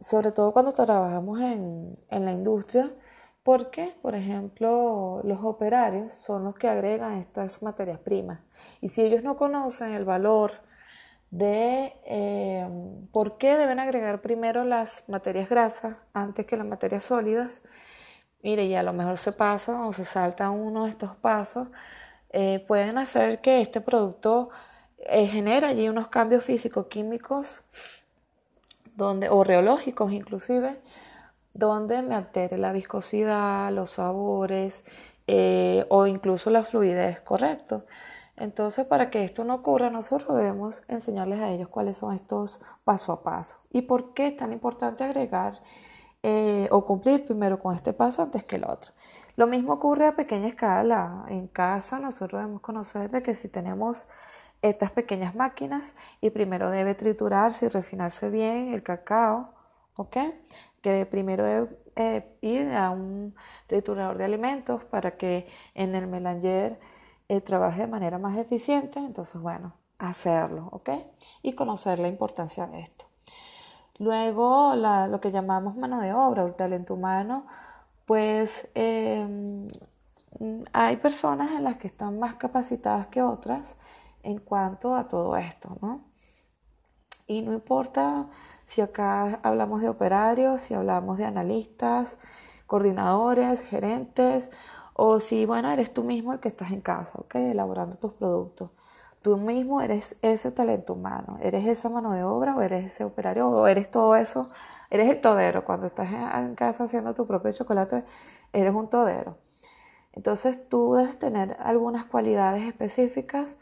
sobre 0.04 0.32
todo 0.32 0.52
cuando 0.52 0.72
trabajamos 0.72 1.40
en, 1.40 1.96
la 2.10 2.30
industria, 2.30 2.92
porque, 3.42 3.94
por 4.02 4.14
ejemplo, 4.14 5.22
los 5.24 5.42
operarios 5.42 6.12
son 6.12 6.44
los 6.44 6.54
que 6.56 6.68
agregan 6.68 7.14
estas 7.14 7.62
materias 7.62 7.98
primas. 8.00 8.40
Y 8.82 8.88
si 8.88 9.02
ellos 9.02 9.22
no 9.22 9.36
conocen 9.36 9.92
el 9.92 10.04
valor 10.04 10.52
de 11.34 11.92
eh, 12.04 12.64
por 13.10 13.38
qué 13.38 13.56
deben 13.56 13.80
agregar 13.80 14.20
primero 14.20 14.62
las 14.62 15.02
materias 15.08 15.48
grasas 15.48 15.96
antes 16.12 16.46
que 16.46 16.56
las 16.56 16.66
materias 16.66 17.02
sólidas, 17.02 17.64
mire, 18.44 18.66
y 18.66 18.76
a 18.76 18.84
lo 18.84 18.92
mejor 18.92 19.18
se 19.18 19.32
pasa 19.32 19.84
o 19.84 19.92
se 19.92 20.04
salta 20.04 20.50
uno 20.50 20.84
de 20.84 20.90
estos 20.90 21.16
pasos, 21.16 21.66
eh, 22.30 22.64
pueden 22.68 22.98
hacer 22.98 23.40
que 23.40 23.60
este 23.60 23.80
producto 23.80 24.50
eh, 24.98 25.26
genere 25.26 25.66
allí 25.66 25.88
unos 25.88 26.06
cambios 26.06 26.44
físico-químicos 26.44 27.62
donde, 28.94 29.28
o 29.28 29.42
reológicos 29.42 30.12
inclusive, 30.12 30.80
donde 31.52 32.02
me 32.02 32.14
altere 32.14 32.58
la 32.58 32.70
viscosidad, 32.72 33.72
los 33.72 33.90
sabores 33.90 34.84
eh, 35.26 35.84
o 35.88 36.06
incluso 36.06 36.50
la 36.50 36.62
fluidez, 36.62 37.20
¿correcto? 37.22 37.86
Entonces, 38.36 38.84
para 38.84 39.10
que 39.10 39.24
esto 39.24 39.44
no 39.44 39.54
ocurra, 39.54 39.90
nosotros 39.90 40.36
debemos 40.36 40.84
enseñarles 40.88 41.40
a 41.40 41.50
ellos 41.50 41.68
cuáles 41.68 41.98
son 41.98 42.14
estos 42.14 42.60
paso 42.84 43.12
a 43.12 43.22
paso 43.22 43.58
y 43.70 43.82
por 43.82 44.12
qué 44.12 44.28
es 44.28 44.36
tan 44.36 44.52
importante 44.52 45.04
agregar 45.04 45.60
eh, 46.22 46.68
o 46.70 46.84
cumplir 46.84 47.24
primero 47.26 47.58
con 47.60 47.74
este 47.74 47.92
paso 47.92 48.22
antes 48.22 48.44
que 48.44 48.56
el 48.56 48.64
otro. 48.64 48.92
Lo 49.36 49.46
mismo 49.46 49.74
ocurre 49.74 50.06
a 50.06 50.16
pequeña 50.16 50.48
escala. 50.48 51.26
En 51.28 51.48
casa 51.48 51.98
nosotros 51.98 52.40
debemos 52.40 52.62
conocer 52.62 53.10
de 53.10 53.22
que 53.22 53.34
si 53.34 53.48
tenemos 53.48 54.08
estas 54.62 54.90
pequeñas 54.90 55.34
máquinas 55.34 55.96
y 56.20 56.30
primero 56.30 56.70
debe 56.70 56.94
triturarse 56.94 57.66
y 57.66 57.68
refinarse 57.68 58.30
bien 58.30 58.72
el 58.72 58.82
cacao, 58.82 59.52
¿ok? 59.96 60.16
Que 60.80 61.04
primero 61.04 61.44
debe 61.44 61.78
eh, 61.96 62.36
ir 62.40 62.72
a 62.72 62.90
un 62.90 63.34
triturador 63.66 64.16
de 64.16 64.24
alimentos 64.24 64.82
para 64.84 65.16
que 65.18 65.46
en 65.74 65.94
el 65.94 66.06
melanger 66.06 66.80
eh, 67.36 67.40
trabaje 67.40 67.82
de 67.82 67.86
manera 67.86 68.18
más 68.18 68.36
eficiente, 68.36 68.98
entonces 68.98 69.40
bueno, 69.40 69.74
hacerlo, 69.98 70.68
¿ok? 70.72 70.90
Y 71.42 71.54
conocer 71.54 71.98
la 71.98 72.08
importancia 72.08 72.66
de 72.66 72.80
esto. 72.80 73.04
Luego, 73.98 74.74
lo 74.74 75.20
que 75.20 75.30
llamamos 75.30 75.76
mano 75.76 76.00
de 76.00 76.12
obra 76.12 76.44
o 76.44 76.46
el 76.48 76.54
talento 76.54 76.94
humano, 76.94 77.46
pues 78.06 78.68
em, 78.74 79.68
hay 80.72 80.96
personas 80.96 81.52
en 81.52 81.64
las 81.64 81.76
que 81.76 81.86
están 81.86 82.18
más 82.18 82.34
capacitadas 82.34 83.06
que 83.06 83.22
otras 83.22 83.76
en 84.22 84.38
cuanto 84.38 84.96
a 84.96 85.06
todo 85.06 85.36
esto, 85.36 85.76
¿no? 85.80 86.00
Y 87.26 87.42
no 87.42 87.52
importa 87.52 88.26
si 88.66 88.80
acá 88.80 89.40
hablamos 89.42 89.80
de 89.80 89.88
operarios, 89.88 90.62
si 90.62 90.74
hablamos 90.74 91.16
de 91.18 91.24
analistas, 91.24 92.18
coordinadores, 92.66 93.62
gerentes, 93.62 94.50
o 94.94 95.20
si, 95.20 95.44
bueno, 95.44 95.70
eres 95.70 95.92
tú 95.92 96.04
mismo 96.04 96.32
el 96.32 96.40
que 96.40 96.48
estás 96.48 96.70
en 96.70 96.80
casa, 96.80 97.18
¿ok? 97.18 97.34
Elaborando 97.36 97.96
tus 97.96 98.12
productos. 98.12 98.70
Tú 99.22 99.36
mismo 99.36 99.80
eres 99.80 100.18
ese 100.22 100.52
talento 100.52 100.92
humano, 100.92 101.38
eres 101.42 101.66
esa 101.66 101.88
mano 101.88 102.12
de 102.12 102.22
obra 102.22 102.54
o 102.56 102.62
eres 102.62 102.84
ese 102.84 103.04
operario 103.04 103.48
o 103.48 103.66
eres 103.66 103.90
todo 103.90 104.14
eso, 104.16 104.50
eres 104.90 105.10
el 105.10 105.20
todero. 105.20 105.64
Cuando 105.64 105.86
estás 105.86 106.08
en 106.12 106.54
casa 106.54 106.84
haciendo 106.84 107.14
tu 107.14 107.26
propio 107.26 107.50
chocolate, 107.52 108.04
eres 108.52 108.74
un 108.74 108.88
todero. 108.88 109.38
Entonces 110.12 110.68
tú 110.68 110.94
debes 110.94 111.18
tener 111.18 111.56
algunas 111.60 112.04
cualidades 112.04 112.64
específicas 112.64 113.58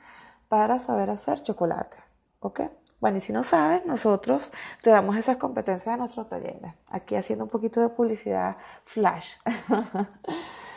para 0.49 0.79
saber 0.79 1.11
hacer 1.11 1.43
chocolate. 1.43 1.99
¿Ok? 2.41 2.62
Bueno, 3.01 3.17
y 3.19 3.21
si 3.21 3.33
no 3.33 3.43
sabes, 3.43 3.87
nosotros 3.87 4.53
te 4.83 4.91
damos 4.91 5.17
esas 5.17 5.37
competencias 5.37 5.95
a 5.95 5.97
nuestros 5.97 6.29
talleres. 6.29 6.75
Aquí 6.89 7.17
haciendo 7.17 7.45
un 7.45 7.51
poquito 7.51 7.81
de 7.81 7.89
publicidad 7.89 8.57
flash. 8.85 9.37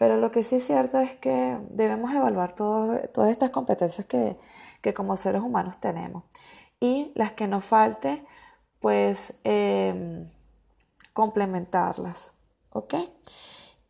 Pero 0.00 0.16
lo 0.16 0.30
que 0.30 0.44
sí 0.44 0.56
es 0.56 0.66
cierto 0.66 0.98
es 0.98 1.14
que 1.18 1.58
debemos 1.68 2.10
evaluar 2.14 2.54
todas 2.54 3.30
estas 3.30 3.50
competencias 3.50 4.06
que, 4.06 4.38
que 4.80 4.94
como 4.94 5.14
seres 5.18 5.42
humanos 5.42 5.78
tenemos. 5.78 6.24
y 6.80 7.12
las 7.14 7.32
que 7.32 7.46
nos 7.46 7.66
falte, 7.66 8.24
pues 8.80 9.34
em, 9.44 10.30
complementarlas. 11.12 12.32
¿Ok? 12.70 12.94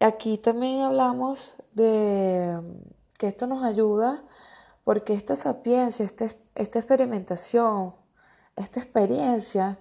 Aquí 0.01 0.37
también 0.39 0.83
hablamos 0.83 1.55
de 1.75 2.61
que 3.17 3.29
esto 3.29 3.47
nos 3.47 3.63
ayuda 3.65 4.25
porque 4.83 5.13
esta 5.15 5.37
sapiencia, 5.37 6.05
este, 6.05 6.37
esta 6.57 6.81
experimentación, 6.81 7.95
esta 8.57 8.81
experiencia, 8.81 9.79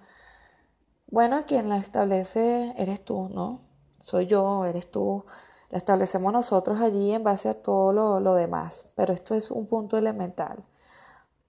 bueno, 1.08 1.46
quien 1.48 1.70
la 1.70 1.78
establece 1.78 2.76
eres 2.78 3.04
tú, 3.04 3.30
¿no? 3.30 3.62
Soy 4.00 4.28
yo, 4.28 4.66
eres 4.66 4.92
tú. 4.92 5.26
La 5.70 5.78
establecemos 5.78 6.34
nosotros 6.34 6.80
allí 6.82 7.12
en 7.12 7.24
base 7.24 7.50
a 7.50 7.62
todo 7.62 7.94
lo, 7.94 8.20
lo 8.20 8.34
demás. 8.36 8.88
Pero 8.96 9.14
esto 9.14 9.36
es 9.36 9.52
un 9.52 9.68
punto 9.68 9.98
elemental. 9.98 10.64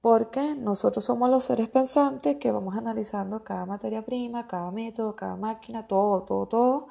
Porque 0.01 0.55
nosotros 0.55 1.05
somos 1.05 1.31
los 1.31 1.45
seres 1.45 1.69
pensantes 1.69 2.37
que 2.37 2.53
vamos 2.53 2.77
analizando 2.77 3.45
cada 3.45 3.67
materia 3.67 4.05
prima, 4.05 4.47
cada 4.47 4.71
método, 4.71 5.17
cada 5.17 5.37
máquina, 5.37 5.87
todo, 5.87 6.23
todo, 6.23 6.47
todo. 6.47 6.89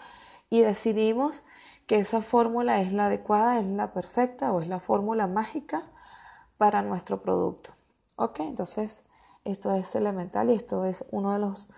Y 0.50 0.62
decidimos 0.62 1.44
que 1.88 1.98
esa 1.98 2.22
fórmula 2.22 2.82
es 2.82 2.94
la 2.94 3.08
adecuada, 3.08 3.60
es 3.60 3.66
la 3.66 3.94
perfecta 3.94 4.54
o 4.54 4.62
es 4.62 4.68
la 4.68 4.80
fórmula 4.80 5.26
mágica 5.26 5.90
para 6.58 6.84
nuestro 6.84 7.24
producto. 7.24 7.72
¿Ok? 8.16 8.42
Entonces, 8.42 9.06
esto 9.44 9.74
es 9.74 9.96
elemental 9.96 10.52
y 10.52 10.54
esto 10.54 10.86
es 10.86 11.04
uno 11.10 11.34
de 11.34 11.40
los, 11.40 11.70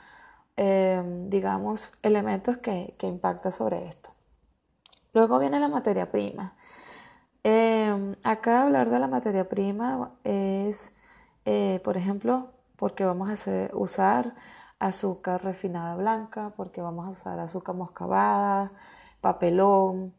eh, 0.58 1.02
digamos, 1.30 1.90
elementos 2.02 2.58
que, 2.58 2.96
impacta 3.04 3.52
sobre 3.52 3.88
esto. 3.88 4.10
Luego 5.14 5.40
viene 5.40 5.60
la 5.60 5.68
materia 5.68 6.10
prima. 6.12 6.56
Eh, 7.44 8.16
acá 8.24 8.64
hablar 8.64 8.90
de 8.90 9.00
la 9.00 9.08
materia 9.08 9.50
prima 9.50 10.12
es, 10.24 10.96
eh, 11.46 11.82
por 11.84 11.98
ejemplo, 11.98 12.52
porque 12.78 13.04
vamos 13.06 13.30
a 13.30 13.70
usar 13.74 14.36
azúcar 14.80 15.44
refinada 15.44 15.96
blanca, 15.96 16.54
porque 16.56 16.82
vamos 16.82 17.06
a 17.08 17.10
usar 17.12 17.40
azúcar 17.40 17.76
moscabada, 17.76 18.72
papelón, 19.22 20.14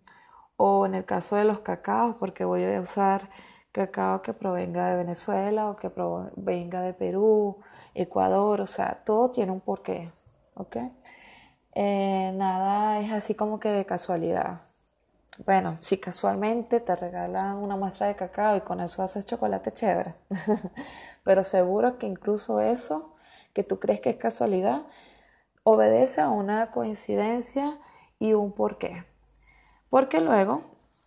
o 0.56 0.86
en 0.86 0.94
el 0.94 1.04
caso 1.06 1.36
de 1.36 1.44
los 1.44 1.60
cacaos, 1.60 2.16
porque 2.20 2.44
voy 2.44 2.64
a 2.64 2.80
usar 2.80 3.30
cacao 3.72 4.22
que 4.22 4.34
provenga 4.34 4.88
de 4.90 4.96
Venezuela 4.96 5.70
o 5.70 5.76
que 5.76 5.90
provenga 5.90 6.82
de 6.82 6.94
Perú, 6.94 7.58
Ecuador, 7.94 8.60
o 8.60 8.66
sea, 8.66 9.02
todo 9.04 9.30
tiene 9.30 9.52
un 9.52 9.60
porqué, 9.60 10.12
¿ok? 10.54 10.76
Eh, 11.74 12.32
nada 12.36 13.00
es 13.00 13.12
así 13.12 13.34
como 13.34 13.58
que 13.60 13.70
de 13.70 13.86
casualidad. 13.86 14.71
Bueno, 15.44 15.78
si 15.80 15.98
casualmente 15.98 16.78
te 16.78 16.94
regalan 16.94 17.56
una 17.56 17.76
muestra 17.76 18.06
de 18.06 18.14
cacao 18.14 18.56
y 18.56 18.60
con 18.60 18.80
eso 18.80 19.02
haces 19.02 19.26
chocolate 19.26 19.72
chévere, 19.72 20.14
pero 21.24 21.42
seguro 21.42 21.98
que 21.98 22.06
incluso 22.06 22.60
eso, 22.60 23.14
que 23.52 23.64
tú 23.64 23.80
crees 23.80 24.00
que 24.00 24.10
es 24.10 24.16
casualidad, 24.16 24.82
obedece 25.64 26.20
a 26.20 26.28
una 26.28 26.70
coincidencia 26.70 27.78
y 28.20 28.34
un 28.34 28.52
porqué. 28.52 29.04
Porque 29.90 30.20
luego 30.20 30.62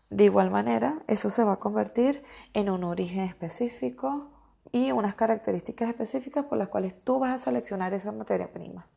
de 0.09 0.25
igual 0.25 0.51
manera, 0.51 1.01
eso 1.07 1.29
se 1.29 1.43
va 1.43 1.53
a 1.53 1.59
convertir 1.59 2.23
en 2.53 2.69
un 2.69 2.83
origen 2.83 3.21
específico 3.21 4.29
y 4.71 4.91
unas 4.91 5.15
características 5.15 5.89
específicas 5.89 6.45
por 6.45 6.57
las 6.57 6.67
cuales 6.67 7.01
tú 7.03 7.19
vas 7.19 7.33
a 7.33 7.37
seleccionar 7.37 7.93
esa 7.93 8.11
materia 8.11 8.51
prima. 8.51 8.87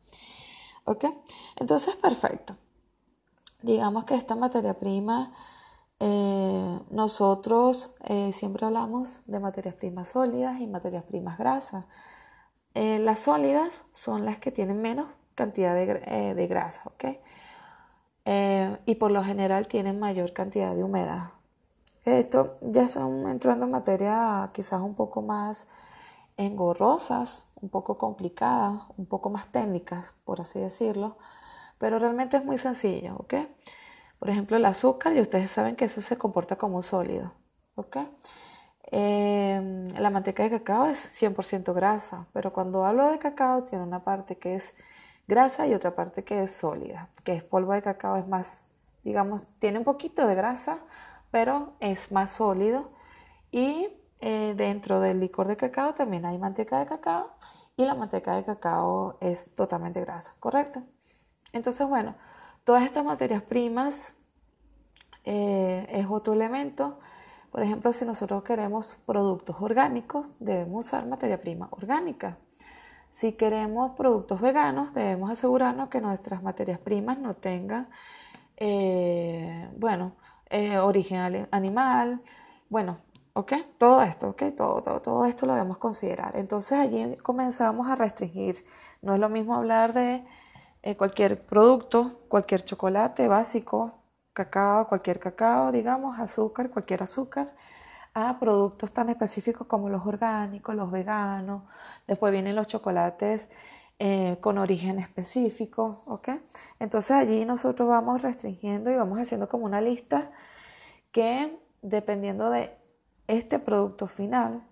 ¿Ok? 0.83 1.05
Entonces, 1.57 1.95
perfecto. 1.95 2.55
Digamos 3.61 4.05
que 4.05 4.15
esta 4.15 4.35
materia 4.35 4.79
prima, 4.79 5.33
eh, 5.99 6.79
nosotros 6.91 7.93
eh, 8.05 8.31
siempre 8.31 8.65
hablamos 8.65 9.21
de 9.25 9.39
materias 9.39 9.75
primas 9.75 10.09
sólidas 10.09 10.61
y 10.61 10.67
materias 10.67 11.03
primas 11.03 11.37
grasas. 11.37 11.85
Eh, 12.73 12.99
las 12.99 13.19
sólidas 13.19 13.81
son 13.91 14.23
las 14.23 14.37
que 14.37 14.51
tienen 14.51 14.81
menos 14.81 15.07
cantidad 15.35 15.73
de, 15.73 16.33
de 16.35 16.47
grasa, 16.47 16.83
¿ok? 16.85 17.05
Y 18.85 18.95
por 18.95 19.09
lo 19.09 19.23
general 19.23 19.67
tienen 19.67 19.99
mayor 19.99 20.33
cantidad 20.33 20.75
de 20.75 20.83
humedad. 20.83 21.31
Esto 22.05 22.57
ya 22.61 22.87
son 22.87 23.27
entrando 23.27 23.65
en 23.65 23.71
materia 23.71 24.51
quizás 24.53 24.81
un 24.81 24.93
poco 24.93 25.21
más 25.21 25.67
engorrosas, 26.37 27.47
un 27.55 27.69
poco 27.69 27.97
complicadas, 27.97 28.83
un 28.97 29.05
poco 29.07 29.29
más 29.29 29.47
técnicas, 29.51 30.13
por 30.25 30.41
así 30.41 30.59
decirlo, 30.59 31.17
pero 31.79 31.99
realmente 31.99 32.37
es 32.37 32.45
muy 32.45 32.57
sencillo, 32.59 33.15
¿ok? 33.17 33.35
Por 34.19 34.29
ejemplo, 34.29 34.57
el 34.57 34.65
azúcar, 34.65 35.15
y 35.15 35.21
ustedes 35.21 35.49
saben 35.51 35.75
que 35.75 35.85
eso 35.85 36.01
se 36.01 36.17
comporta 36.17 36.57
como 36.57 36.77
un 36.77 36.83
sólido, 36.83 37.33
¿ok? 37.75 37.97
Eh, 38.91 39.87
la 39.97 40.09
manteca 40.09 40.43
de 40.43 40.49
cacao 40.49 40.87
es 40.87 40.99
100% 40.99 41.73
grasa, 41.73 42.27
pero 42.33 42.51
cuando 42.53 42.85
hablo 42.85 43.09
de 43.11 43.19
cacao 43.19 43.63
tiene 43.63 43.83
una 43.83 44.03
parte 44.03 44.37
que 44.37 44.55
es 44.55 44.75
grasa 45.27 45.67
y 45.67 45.73
otra 45.73 45.95
parte 45.95 46.23
que 46.23 46.43
es 46.43 46.51
sólida, 46.51 47.09
que 47.23 47.33
es 47.33 47.43
polvo 47.43 47.73
de 47.73 47.81
cacao, 47.83 48.17
es 48.17 48.27
más, 48.27 48.71
digamos, 49.03 49.45
tiene 49.59 49.79
un 49.79 49.85
poquito 49.85 50.27
de 50.27 50.35
grasa, 50.35 50.79
pero 51.31 51.73
es 51.79 52.11
más 52.11 52.31
sólido. 52.31 52.91
Y 53.51 53.89
eh, 54.21 54.53
dentro 54.57 54.99
del 54.99 55.19
licor 55.19 55.47
de 55.47 55.57
cacao 55.57 55.93
también 55.93 56.25
hay 56.25 56.37
manteca 56.37 56.79
de 56.79 56.85
cacao 56.87 57.31
y 57.77 57.85
la 57.85 57.95
manteca 57.95 58.35
de 58.35 58.43
cacao 58.43 59.17
es 59.21 59.55
totalmente 59.55 60.01
grasa, 60.01 60.35
¿correcto? 60.39 60.83
Entonces, 61.53 61.87
bueno, 61.87 62.15
todas 62.63 62.83
estas 62.83 63.03
materias 63.03 63.41
primas 63.41 64.15
eh, 65.25 65.87
es 65.89 66.05
otro 66.09 66.33
elemento. 66.33 66.99
Por 67.51 67.63
ejemplo, 67.63 67.91
si 67.93 68.05
nosotros 68.05 68.43
queremos 68.43 68.97
productos 69.05 69.55
orgánicos, 69.59 70.33
debemos 70.39 70.85
usar 70.85 71.07
materia 71.07 71.41
prima 71.41 71.67
orgánica. 71.71 72.37
Si 73.09 73.33
queremos 73.33 73.91
productos 73.95 74.39
veganos, 74.39 74.93
debemos 74.93 75.31
asegurarnos 75.31 75.89
que 75.89 75.99
nuestras 75.99 76.43
materias 76.43 76.79
primas 76.79 77.17
no 77.17 77.35
tengan, 77.35 77.89
eh, 78.57 79.67
bueno, 79.77 80.15
eh, 80.49 80.77
origen 80.77 81.47
animal, 81.51 82.21
bueno, 82.69 82.99
¿ok? 83.33 83.53
Todo 83.79 84.03
esto, 84.03 84.29
¿ok? 84.29 84.43
Todo, 84.55 84.83
todo, 84.83 85.01
todo 85.01 85.25
esto 85.25 85.47
lo 85.47 85.53
debemos 85.53 85.77
considerar. 85.77 86.37
Entonces 86.37 86.77
allí 86.77 87.17
comenzamos 87.17 87.87
a 87.89 87.95
restringir. 87.95 88.63
No 89.01 89.15
es 89.15 89.19
lo 89.19 89.29
mismo 89.29 89.55
hablar 89.55 89.93
de 89.93 90.23
eh, 90.81 90.95
cualquier 90.95 91.45
producto, 91.45 92.21
cualquier 92.27 92.63
chocolate 92.63 93.27
básico, 93.27 93.93
cacao, 94.33 94.87
cualquier 94.87 95.19
cacao, 95.19 95.71
digamos, 95.71 96.19
azúcar, 96.19 96.69
cualquier 96.69 97.03
azúcar, 97.03 97.53
a 98.13 98.39
productos 98.39 98.91
tan 98.91 99.09
específicos 99.09 99.67
como 99.67 99.89
los 99.89 100.05
orgánicos, 100.05 100.75
los 100.75 100.91
veganos, 100.91 101.63
después 102.07 102.31
vienen 102.31 102.55
los 102.55 102.67
chocolates 102.67 103.49
eh, 103.99 104.37
con 104.41 104.57
origen 104.57 104.99
específico, 104.99 106.03
¿ok? 106.05 106.29
Entonces 106.79 107.11
allí 107.11 107.45
nosotros 107.45 107.89
vamos 107.89 108.21
restringiendo 108.21 108.89
y 108.91 108.95
vamos 108.95 109.19
haciendo 109.19 109.49
como 109.49 109.65
una 109.65 109.81
lista 109.81 110.31
que 111.11 111.59
dependiendo 111.81 112.49
de 112.49 112.71
este 113.27 113.59
producto 113.59 114.07
final, 114.07 114.63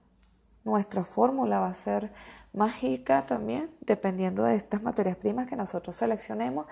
nuestra 0.67 1.03
fórmula 1.03 1.59
va 1.59 1.69
a 1.69 1.73
ser 1.73 2.11
mágica 2.53 3.25
también, 3.25 3.71
dependiendo 3.79 4.43
de 4.43 4.55
estas 4.55 4.83
materias 4.83 5.15
primas 5.15 5.47
que 5.47 5.55
nosotros 5.55 5.95
seleccionemos. 5.95 6.67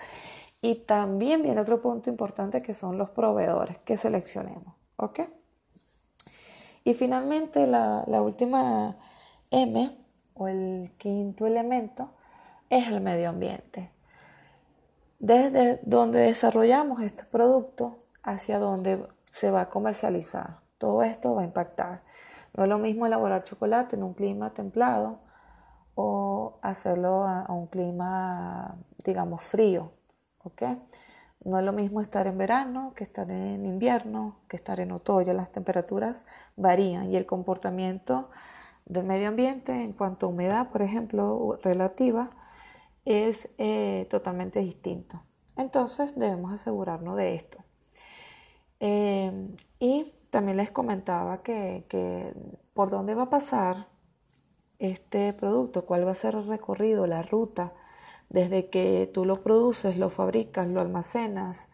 Y 0.62 0.75
también 0.75 1.41
viene 1.41 1.62
otro 1.62 1.81
punto 1.81 2.10
importante 2.10 2.62
que 2.62 2.73
son 2.73 2.97
los 2.97 3.10
proveedores 3.12 3.77
que 3.79 3.97
seleccionemos, 3.97 4.75
¿ok? 4.97 5.21
Y 6.84 6.93
finalmente 6.93 7.65
la, 7.67 8.03
última 8.21 8.97
M 9.49 9.97
o 10.34 10.47
el 10.47 10.91
quinto 10.97 11.47
elemento 11.47 12.12
es 12.69 12.88
el 12.88 12.99
medio 12.99 13.29
ambiente. 13.29 13.91
Desde 15.19 15.79
donde 15.84 16.19
desarrollamos 16.19 17.01
este 17.01 17.23
producto 17.23 17.97
hacia 18.21 18.60
donde 18.60 19.08
se 19.31 19.51
va 19.51 19.62
a 19.62 19.69
comercializar. 19.69 20.60
Todo 20.77 21.03
esto 21.03 21.34
va 21.34 21.41
a 21.41 21.45
impactar. 21.45 22.01
No 22.55 22.63
es 22.63 22.69
lo 22.69 22.77
mismo 22.77 23.05
elaborar 23.05 23.43
chocolate 23.43 23.95
en 23.95 24.03
un 24.03 24.13
clima 24.13 24.53
templado 24.53 25.19
o 25.95 26.59
hacerlo 26.61 27.23
a, 27.23 27.45
un 27.49 27.67
clima, 27.67 28.77
digamos, 29.03 29.43
frío. 29.43 29.91
¿ok?, 30.43 30.63
no 31.43 31.59
es 31.59 31.65
lo 31.65 31.73
mismo 31.73 32.01
estar 32.01 32.25
en 32.25 32.39
verano 32.39 32.93
que 32.95 33.03
estar 33.03 33.29
en 33.29 33.67
invierno, 33.67 34.39
que 34.49 34.55
estar 34.55 34.79
en 34.79 34.91
otoño. 34.91 35.31
Las 35.33 35.51
temperaturas 35.51 36.25
varían 36.55 37.11
y 37.11 37.17
el 37.17 37.27
comportamiento 37.27 38.31
del 38.85 39.05
medio 39.05 39.27
ambiente 39.27 39.71
en 39.71 39.93
cuanto 39.93 40.25
a 40.25 40.29
humedad, 40.29 40.69
por 40.71 40.81
ejemplo, 40.81 41.59
relativa, 41.61 42.31
es 43.05 43.49
eh, 43.59 44.07
totalmente 44.09 44.59
distinto. 44.59 45.21
Entonces 45.55 46.17
debemos 46.17 46.51
asegurarnos 46.51 47.15
de 47.15 47.35
esto. 47.35 47.59
Eh, 48.79 49.55
y 49.79 50.14
también 50.35 50.57
les 50.57 50.69
comentaba 50.69 51.43
que, 51.43 52.33
por 52.73 52.89
dónde 52.89 53.15
va 53.15 53.23
a 53.23 53.29
pasar 53.29 53.87
este 54.79 55.31
producto, 55.31 55.85
cuál 55.85 56.05
va 56.05 56.11
a 56.11 56.15
ser 56.15 56.35
el 56.35 56.45
recorrido, 56.45 57.07
la 57.07 57.21
ruta 57.21 57.71
desde 58.27 58.69
que 58.69 59.09
tú 59.13 59.23
lo 59.23 59.41
produces, 59.43 59.97
lo 59.97 60.09
fabricas, 60.09 60.67
lo 60.67 60.81
almacenas, 60.81 61.69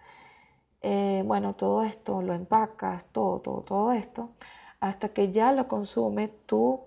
eh, 0.83 1.23
bueno, 1.25 1.55
todo 1.55 1.81
esto, 1.81 2.21
lo 2.21 2.35
empacas, 2.35 3.05
todo, 3.11 3.39
todo, 3.39 3.61
todo 3.63 3.93
esto, 3.93 4.29
hasta 4.79 5.09
que 5.09 5.31
ya 5.31 5.53
lo 5.53 5.67
consume 5.67 6.27
tu 6.27 6.81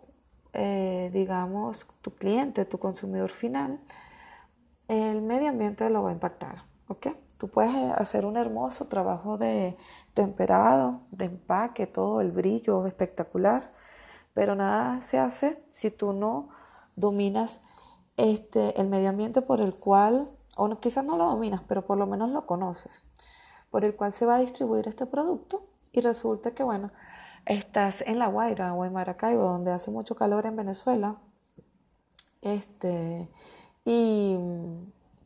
eh, 0.52 1.10
digamos, 1.12 1.88
tu 2.02 2.12
cliente, 2.14 2.64
tu 2.66 2.78
consumidor 2.78 3.30
final, 3.30 3.80
el 4.86 5.22
medio 5.22 5.48
ambiente 5.48 5.90
lo 5.90 6.04
va 6.04 6.10
a 6.10 6.12
impactar, 6.12 6.66
¿ok? 6.86 7.08
Tú 7.44 7.50
puedes 7.50 7.74
hacer 7.92 8.24
un 8.24 8.38
hermoso 8.38 8.86
trabajo 8.86 9.36
de 9.36 9.76
temperado, 10.14 11.02
de 11.10 11.26
empaque, 11.26 11.86
todo 11.86 12.22
el 12.22 12.32
brillo 12.32 12.86
espectacular, 12.86 13.70
pero 14.32 14.54
nada 14.54 15.02
se 15.02 15.18
hace 15.18 15.62
si 15.68 15.90
tú 15.90 16.14
no 16.14 16.48
dominas 16.96 17.60
este, 18.16 18.80
el 18.80 18.88
medio 18.88 19.10
ambiente 19.10 19.42
por 19.42 19.60
el 19.60 19.74
cual, 19.74 20.30
o 20.56 20.80
quizás 20.80 21.04
no 21.04 21.18
lo 21.18 21.26
dominas, 21.26 21.60
pero 21.68 21.84
por 21.84 21.98
lo 21.98 22.06
menos 22.06 22.30
lo 22.30 22.46
conoces, 22.46 23.04
por 23.70 23.84
el 23.84 23.94
cual 23.94 24.14
se 24.14 24.24
va 24.24 24.36
a 24.36 24.38
distribuir 24.38 24.88
este 24.88 25.04
producto 25.04 25.66
y 25.92 26.00
resulta 26.00 26.52
que, 26.52 26.62
bueno, 26.62 26.92
estás 27.44 28.00
en 28.06 28.18
La 28.18 28.28
Guaira 28.28 28.72
o 28.72 28.86
en 28.86 28.94
Maracaibo, 28.94 29.42
donde 29.42 29.70
hace 29.70 29.90
mucho 29.90 30.16
calor 30.16 30.46
en 30.46 30.56
Venezuela, 30.56 31.18
este, 32.40 33.30
y 33.84 34.38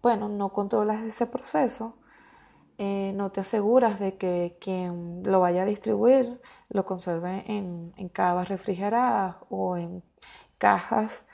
bueno, 0.02 0.28
no 0.28 0.52
controlas 0.52 1.02
ese 1.02 1.24
proceso, 1.24 1.94
eh, 2.79 3.12
no 3.14 3.31
te 3.31 3.41
aseguras 3.41 3.99
de 4.01 4.17
que 4.17 4.57
quien 4.61 5.23
lo 5.25 5.41
vaya 5.41 5.62
a 5.62 5.67
distribuir 5.67 6.41
lo 6.69 6.87
conserve 6.87 7.45
en, 7.47 7.93
en 7.97 8.09
cavas 8.09 8.49
refrigeradas 8.49 9.37
o 9.51 9.77
en 9.77 10.03
cajas 10.59 11.27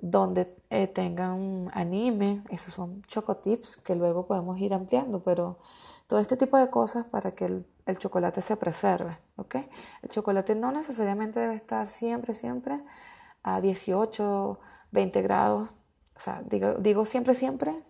donde 0.00 0.56
eh, 0.70 0.86
tengan 0.86 1.70
anime, 1.74 2.42
esos 2.48 2.72
son 2.72 3.02
chocotips 3.02 3.76
que 3.78 3.94
luego 3.94 4.26
podemos 4.26 4.58
ir 4.58 4.72
ampliando, 4.72 5.22
pero 5.22 5.58
todo 6.06 6.20
este 6.20 6.36
tipo 6.36 6.56
de 6.56 6.70
cosas 6.70 7.04
para 7.04 7.32
que 7.32 7.44
el, 7.44 7.66
chocolate 7.98 8.40
se 8.40 8.56
preserve, 8.56 9.18
¿ok? 9.36 9.56
El 10.02 10.10
chocolate 10.10 10.54
no 10.54 10.70
necesariamente 10.70 11.40
debe 11.40 11.56
estar 11.56 11.88
siempre, 11.88 12.34
siempre 12.34 12.80
a 13.42 13.60
18, 13.60 14.60
20 14.92 15.22
grados, 15.22 15.70
o 16.16 16.20
sea, 16.20 16.42
digo, 16.48 16.74
digo 16.74 17.04
siempre, 17.04 17.34
siempre, 17.34 17.82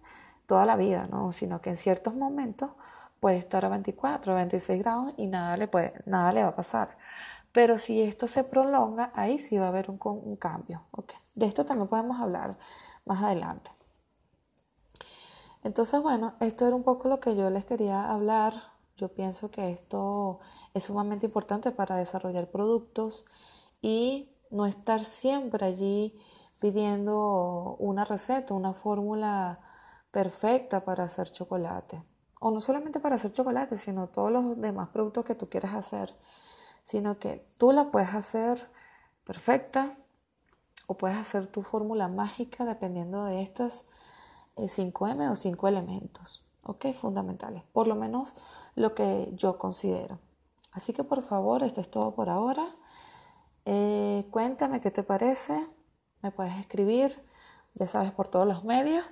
toda 0.47 0.65
la 0.65 0.77
vida, 0.77 1.07
¿no? 1.11 1.33
Sino 1.33 1.61
que 1.61 1.71
en 1.71 1.77
ciertos 1.77 2.15
momentos 2.15 2.73
puede 3.20 3.37
estar 3.37 3.64
a 3.64 3.68
24, 3.68 4.35
26 4.35 4.80
grados 4.83 5.12
y 5.16 5.26
nada 5.26 5.56
le, 5.56 5.68
puede, 5.68 5.94
nada 6.06 6.33
le 6.33 6.42
va 6.42 6.50
a 6.50 6.56
pasar. 6.56 6.96
Pero 7.52 7.78
si 7.78 8.00
esto 8.02 8.28
se 8.28 8.44
prolonga, 8.44 9.12
ahí 9.14 9.38
sí 9.38 9.59
va 9.59 9.66
a 9.66 9.68
haber 9.68 9.90
un, 9.90 10.37
cambio. 10.37 10.83
De 11.35 11.46
esto 11.46 11.64
también 11.64 11.88
podemos 11.88 12.20
hablar 12.20 12.56
más 13.04 13.22
adelante. 13.22 13.70
Entonces, 15.62 16.00
bueno, 16.00 16.35
esto 16.40 16.66
era 16.66 16.76
un 16.76 16.85
poco 16.85 17.09
lo 17.09 17.20
que 17.20 17.37
yo 17.37 17.50
les 17.50 17.64
quería 17.64 18.11
hablar. 18.11 18.54
Yo 18.96 19.09
pienso 19.09 19.50
que 19.50 19.70
esto 19.70 20.40
es 20.74 20.85
sumamente 20.85 21.26
importante 21.26 21.72
para 21.72 21.96
desarrollar 21.96 22.50
productos 22.50 23.26
y 23.83 24.30
no 24.50 24.66
estar 24.66 25.02
siempre 25.04 25.66
allí 25.66 26.18
pidiendo 26.61 27.76
una 27.78 28.04
receta, 28.04 28.54
una 28.54 28.74
fórmula 28.74 29.61
perfecta 30.11 30.85
para 30.85 31.04
hacer 31.04 31.30
chocolate. 31.33 32.02
O 32.40 32.50
no 32.50 32.61
solamente 32.61 32.98
para 32.98 33.14
hacer 33.14 33.33
chocolate, 33.33 33.76
sino 33.76 34.09
todos 34.09 34.33
los 34.33 34.61
demás 34.61 34.88
productos 34.88 35.24
que 35.24 35.37
tú 35.37 35.48
quieras 35.48 35.74
hacer 35.74 36.14
sino 36.83 37.18
que 37.18 37.46
tú 37.59 37.72
la 37.72 37.90
puedes 37.90 38.14
hacer 38.14 38.68
perfecta 39.24 39.96
o 40.87 40.94
puedes 40.94 41.16
hacer 41.16 41.46
tu 41.46 41.62
fórmula 41.62 42.09
mágica 42.09 42.64
dependiendo 42.64 43.24
de 43.24 43.42
estas 43.42 43.87
5M 44.57 45.24
eh, 45.24 45.29
o 45.29 45.37
5 45.37 45.68
elementos, 45.68 46.44
¿ok? 46.62 46.92
Fundamentales, 46.92 47.62
por 47.72 47.87
lo 47.87 47.94
menos 47.94 48.35
lo 48.74 48.94
que 48.94 49.31
yo 49.35 49.59
considero. 49.59 50.18
Así 50.72 50.92
que 50.92 51.05
por 51.05 51.22
favor, 51.22 51.62
esto 51.62 51.81
es 51.81 51.90
todo 51.90 52.14
por 52.14 52.29
ahora. 52.29 52.74
Eh, 53.64 54.26
cuéntame 54.31 54.81
qué 54.81 54.90
te 54.90 55.03
parece, 55.03 55.66
me 56.22 56.33
puedes 56.33 56.57
escribir, 56.59 57.24
ya 57.74 57.87
sabes, 57.87 58.11
por 58.12 58.29
todos 58.29 58.46
los 58.46 58.64
medios. 58.64 59.05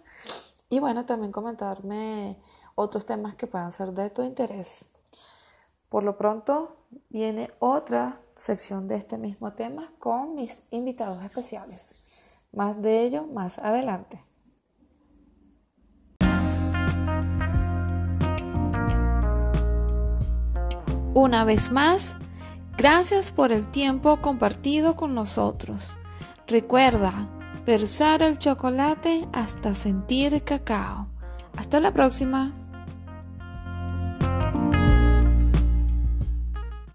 Y 0.68 0.80
bueno, 0.80 1.06
también 1.06 1.32
comentarme 1.32 2.38
otros 2.78 3.06
temas 3.06 3.34
que 3.34 3.48
puedan 3.48 3.72
ser 3.72 3.92
de 3.92 4.08
tu 4.08 4.22
interés. 4.22 4.88
Por 5.88 6.04
lo 6.04 6.16
pronto 6.16 6.76
viene 7.08 7.50
otra 7.58 8.20
sección 8.36 8.86
de 8.86 8.94
este 8.94 9.18
mismo 9.18 9.52
tema 9.52 9.90
con 9.98 10.36
mis 10.36 10.62
invitados 10.70 11.22
especiales. 11.24 12.04
Más 12.52 12.80
de 12.80 13.02
ello 13.02 13.26
más 13.26 13.58
adelante. 13.58 14.22
Una 21.14 21.44
vez 21.44 21.72
más, 21.72 22.14
gracias 22.76 23.32
por 23.32 23.50
el 23.50 23.68
tiempo 23.72 24.20
compartido 24.22 24.94
con 24.94 25.16
nosotros. 25.16 25.96
Recuerda, 26.46 27.28
versar 27.66 28.22
el 28.22 28.38
chocolate 28.38 29.26
hasta 29.32 29.74
sentir 29.74 30.44
cacao. 30.44 31.08
Hasta 31.56 31.80
la 31.80 31.92
próxima. 31.92 32.57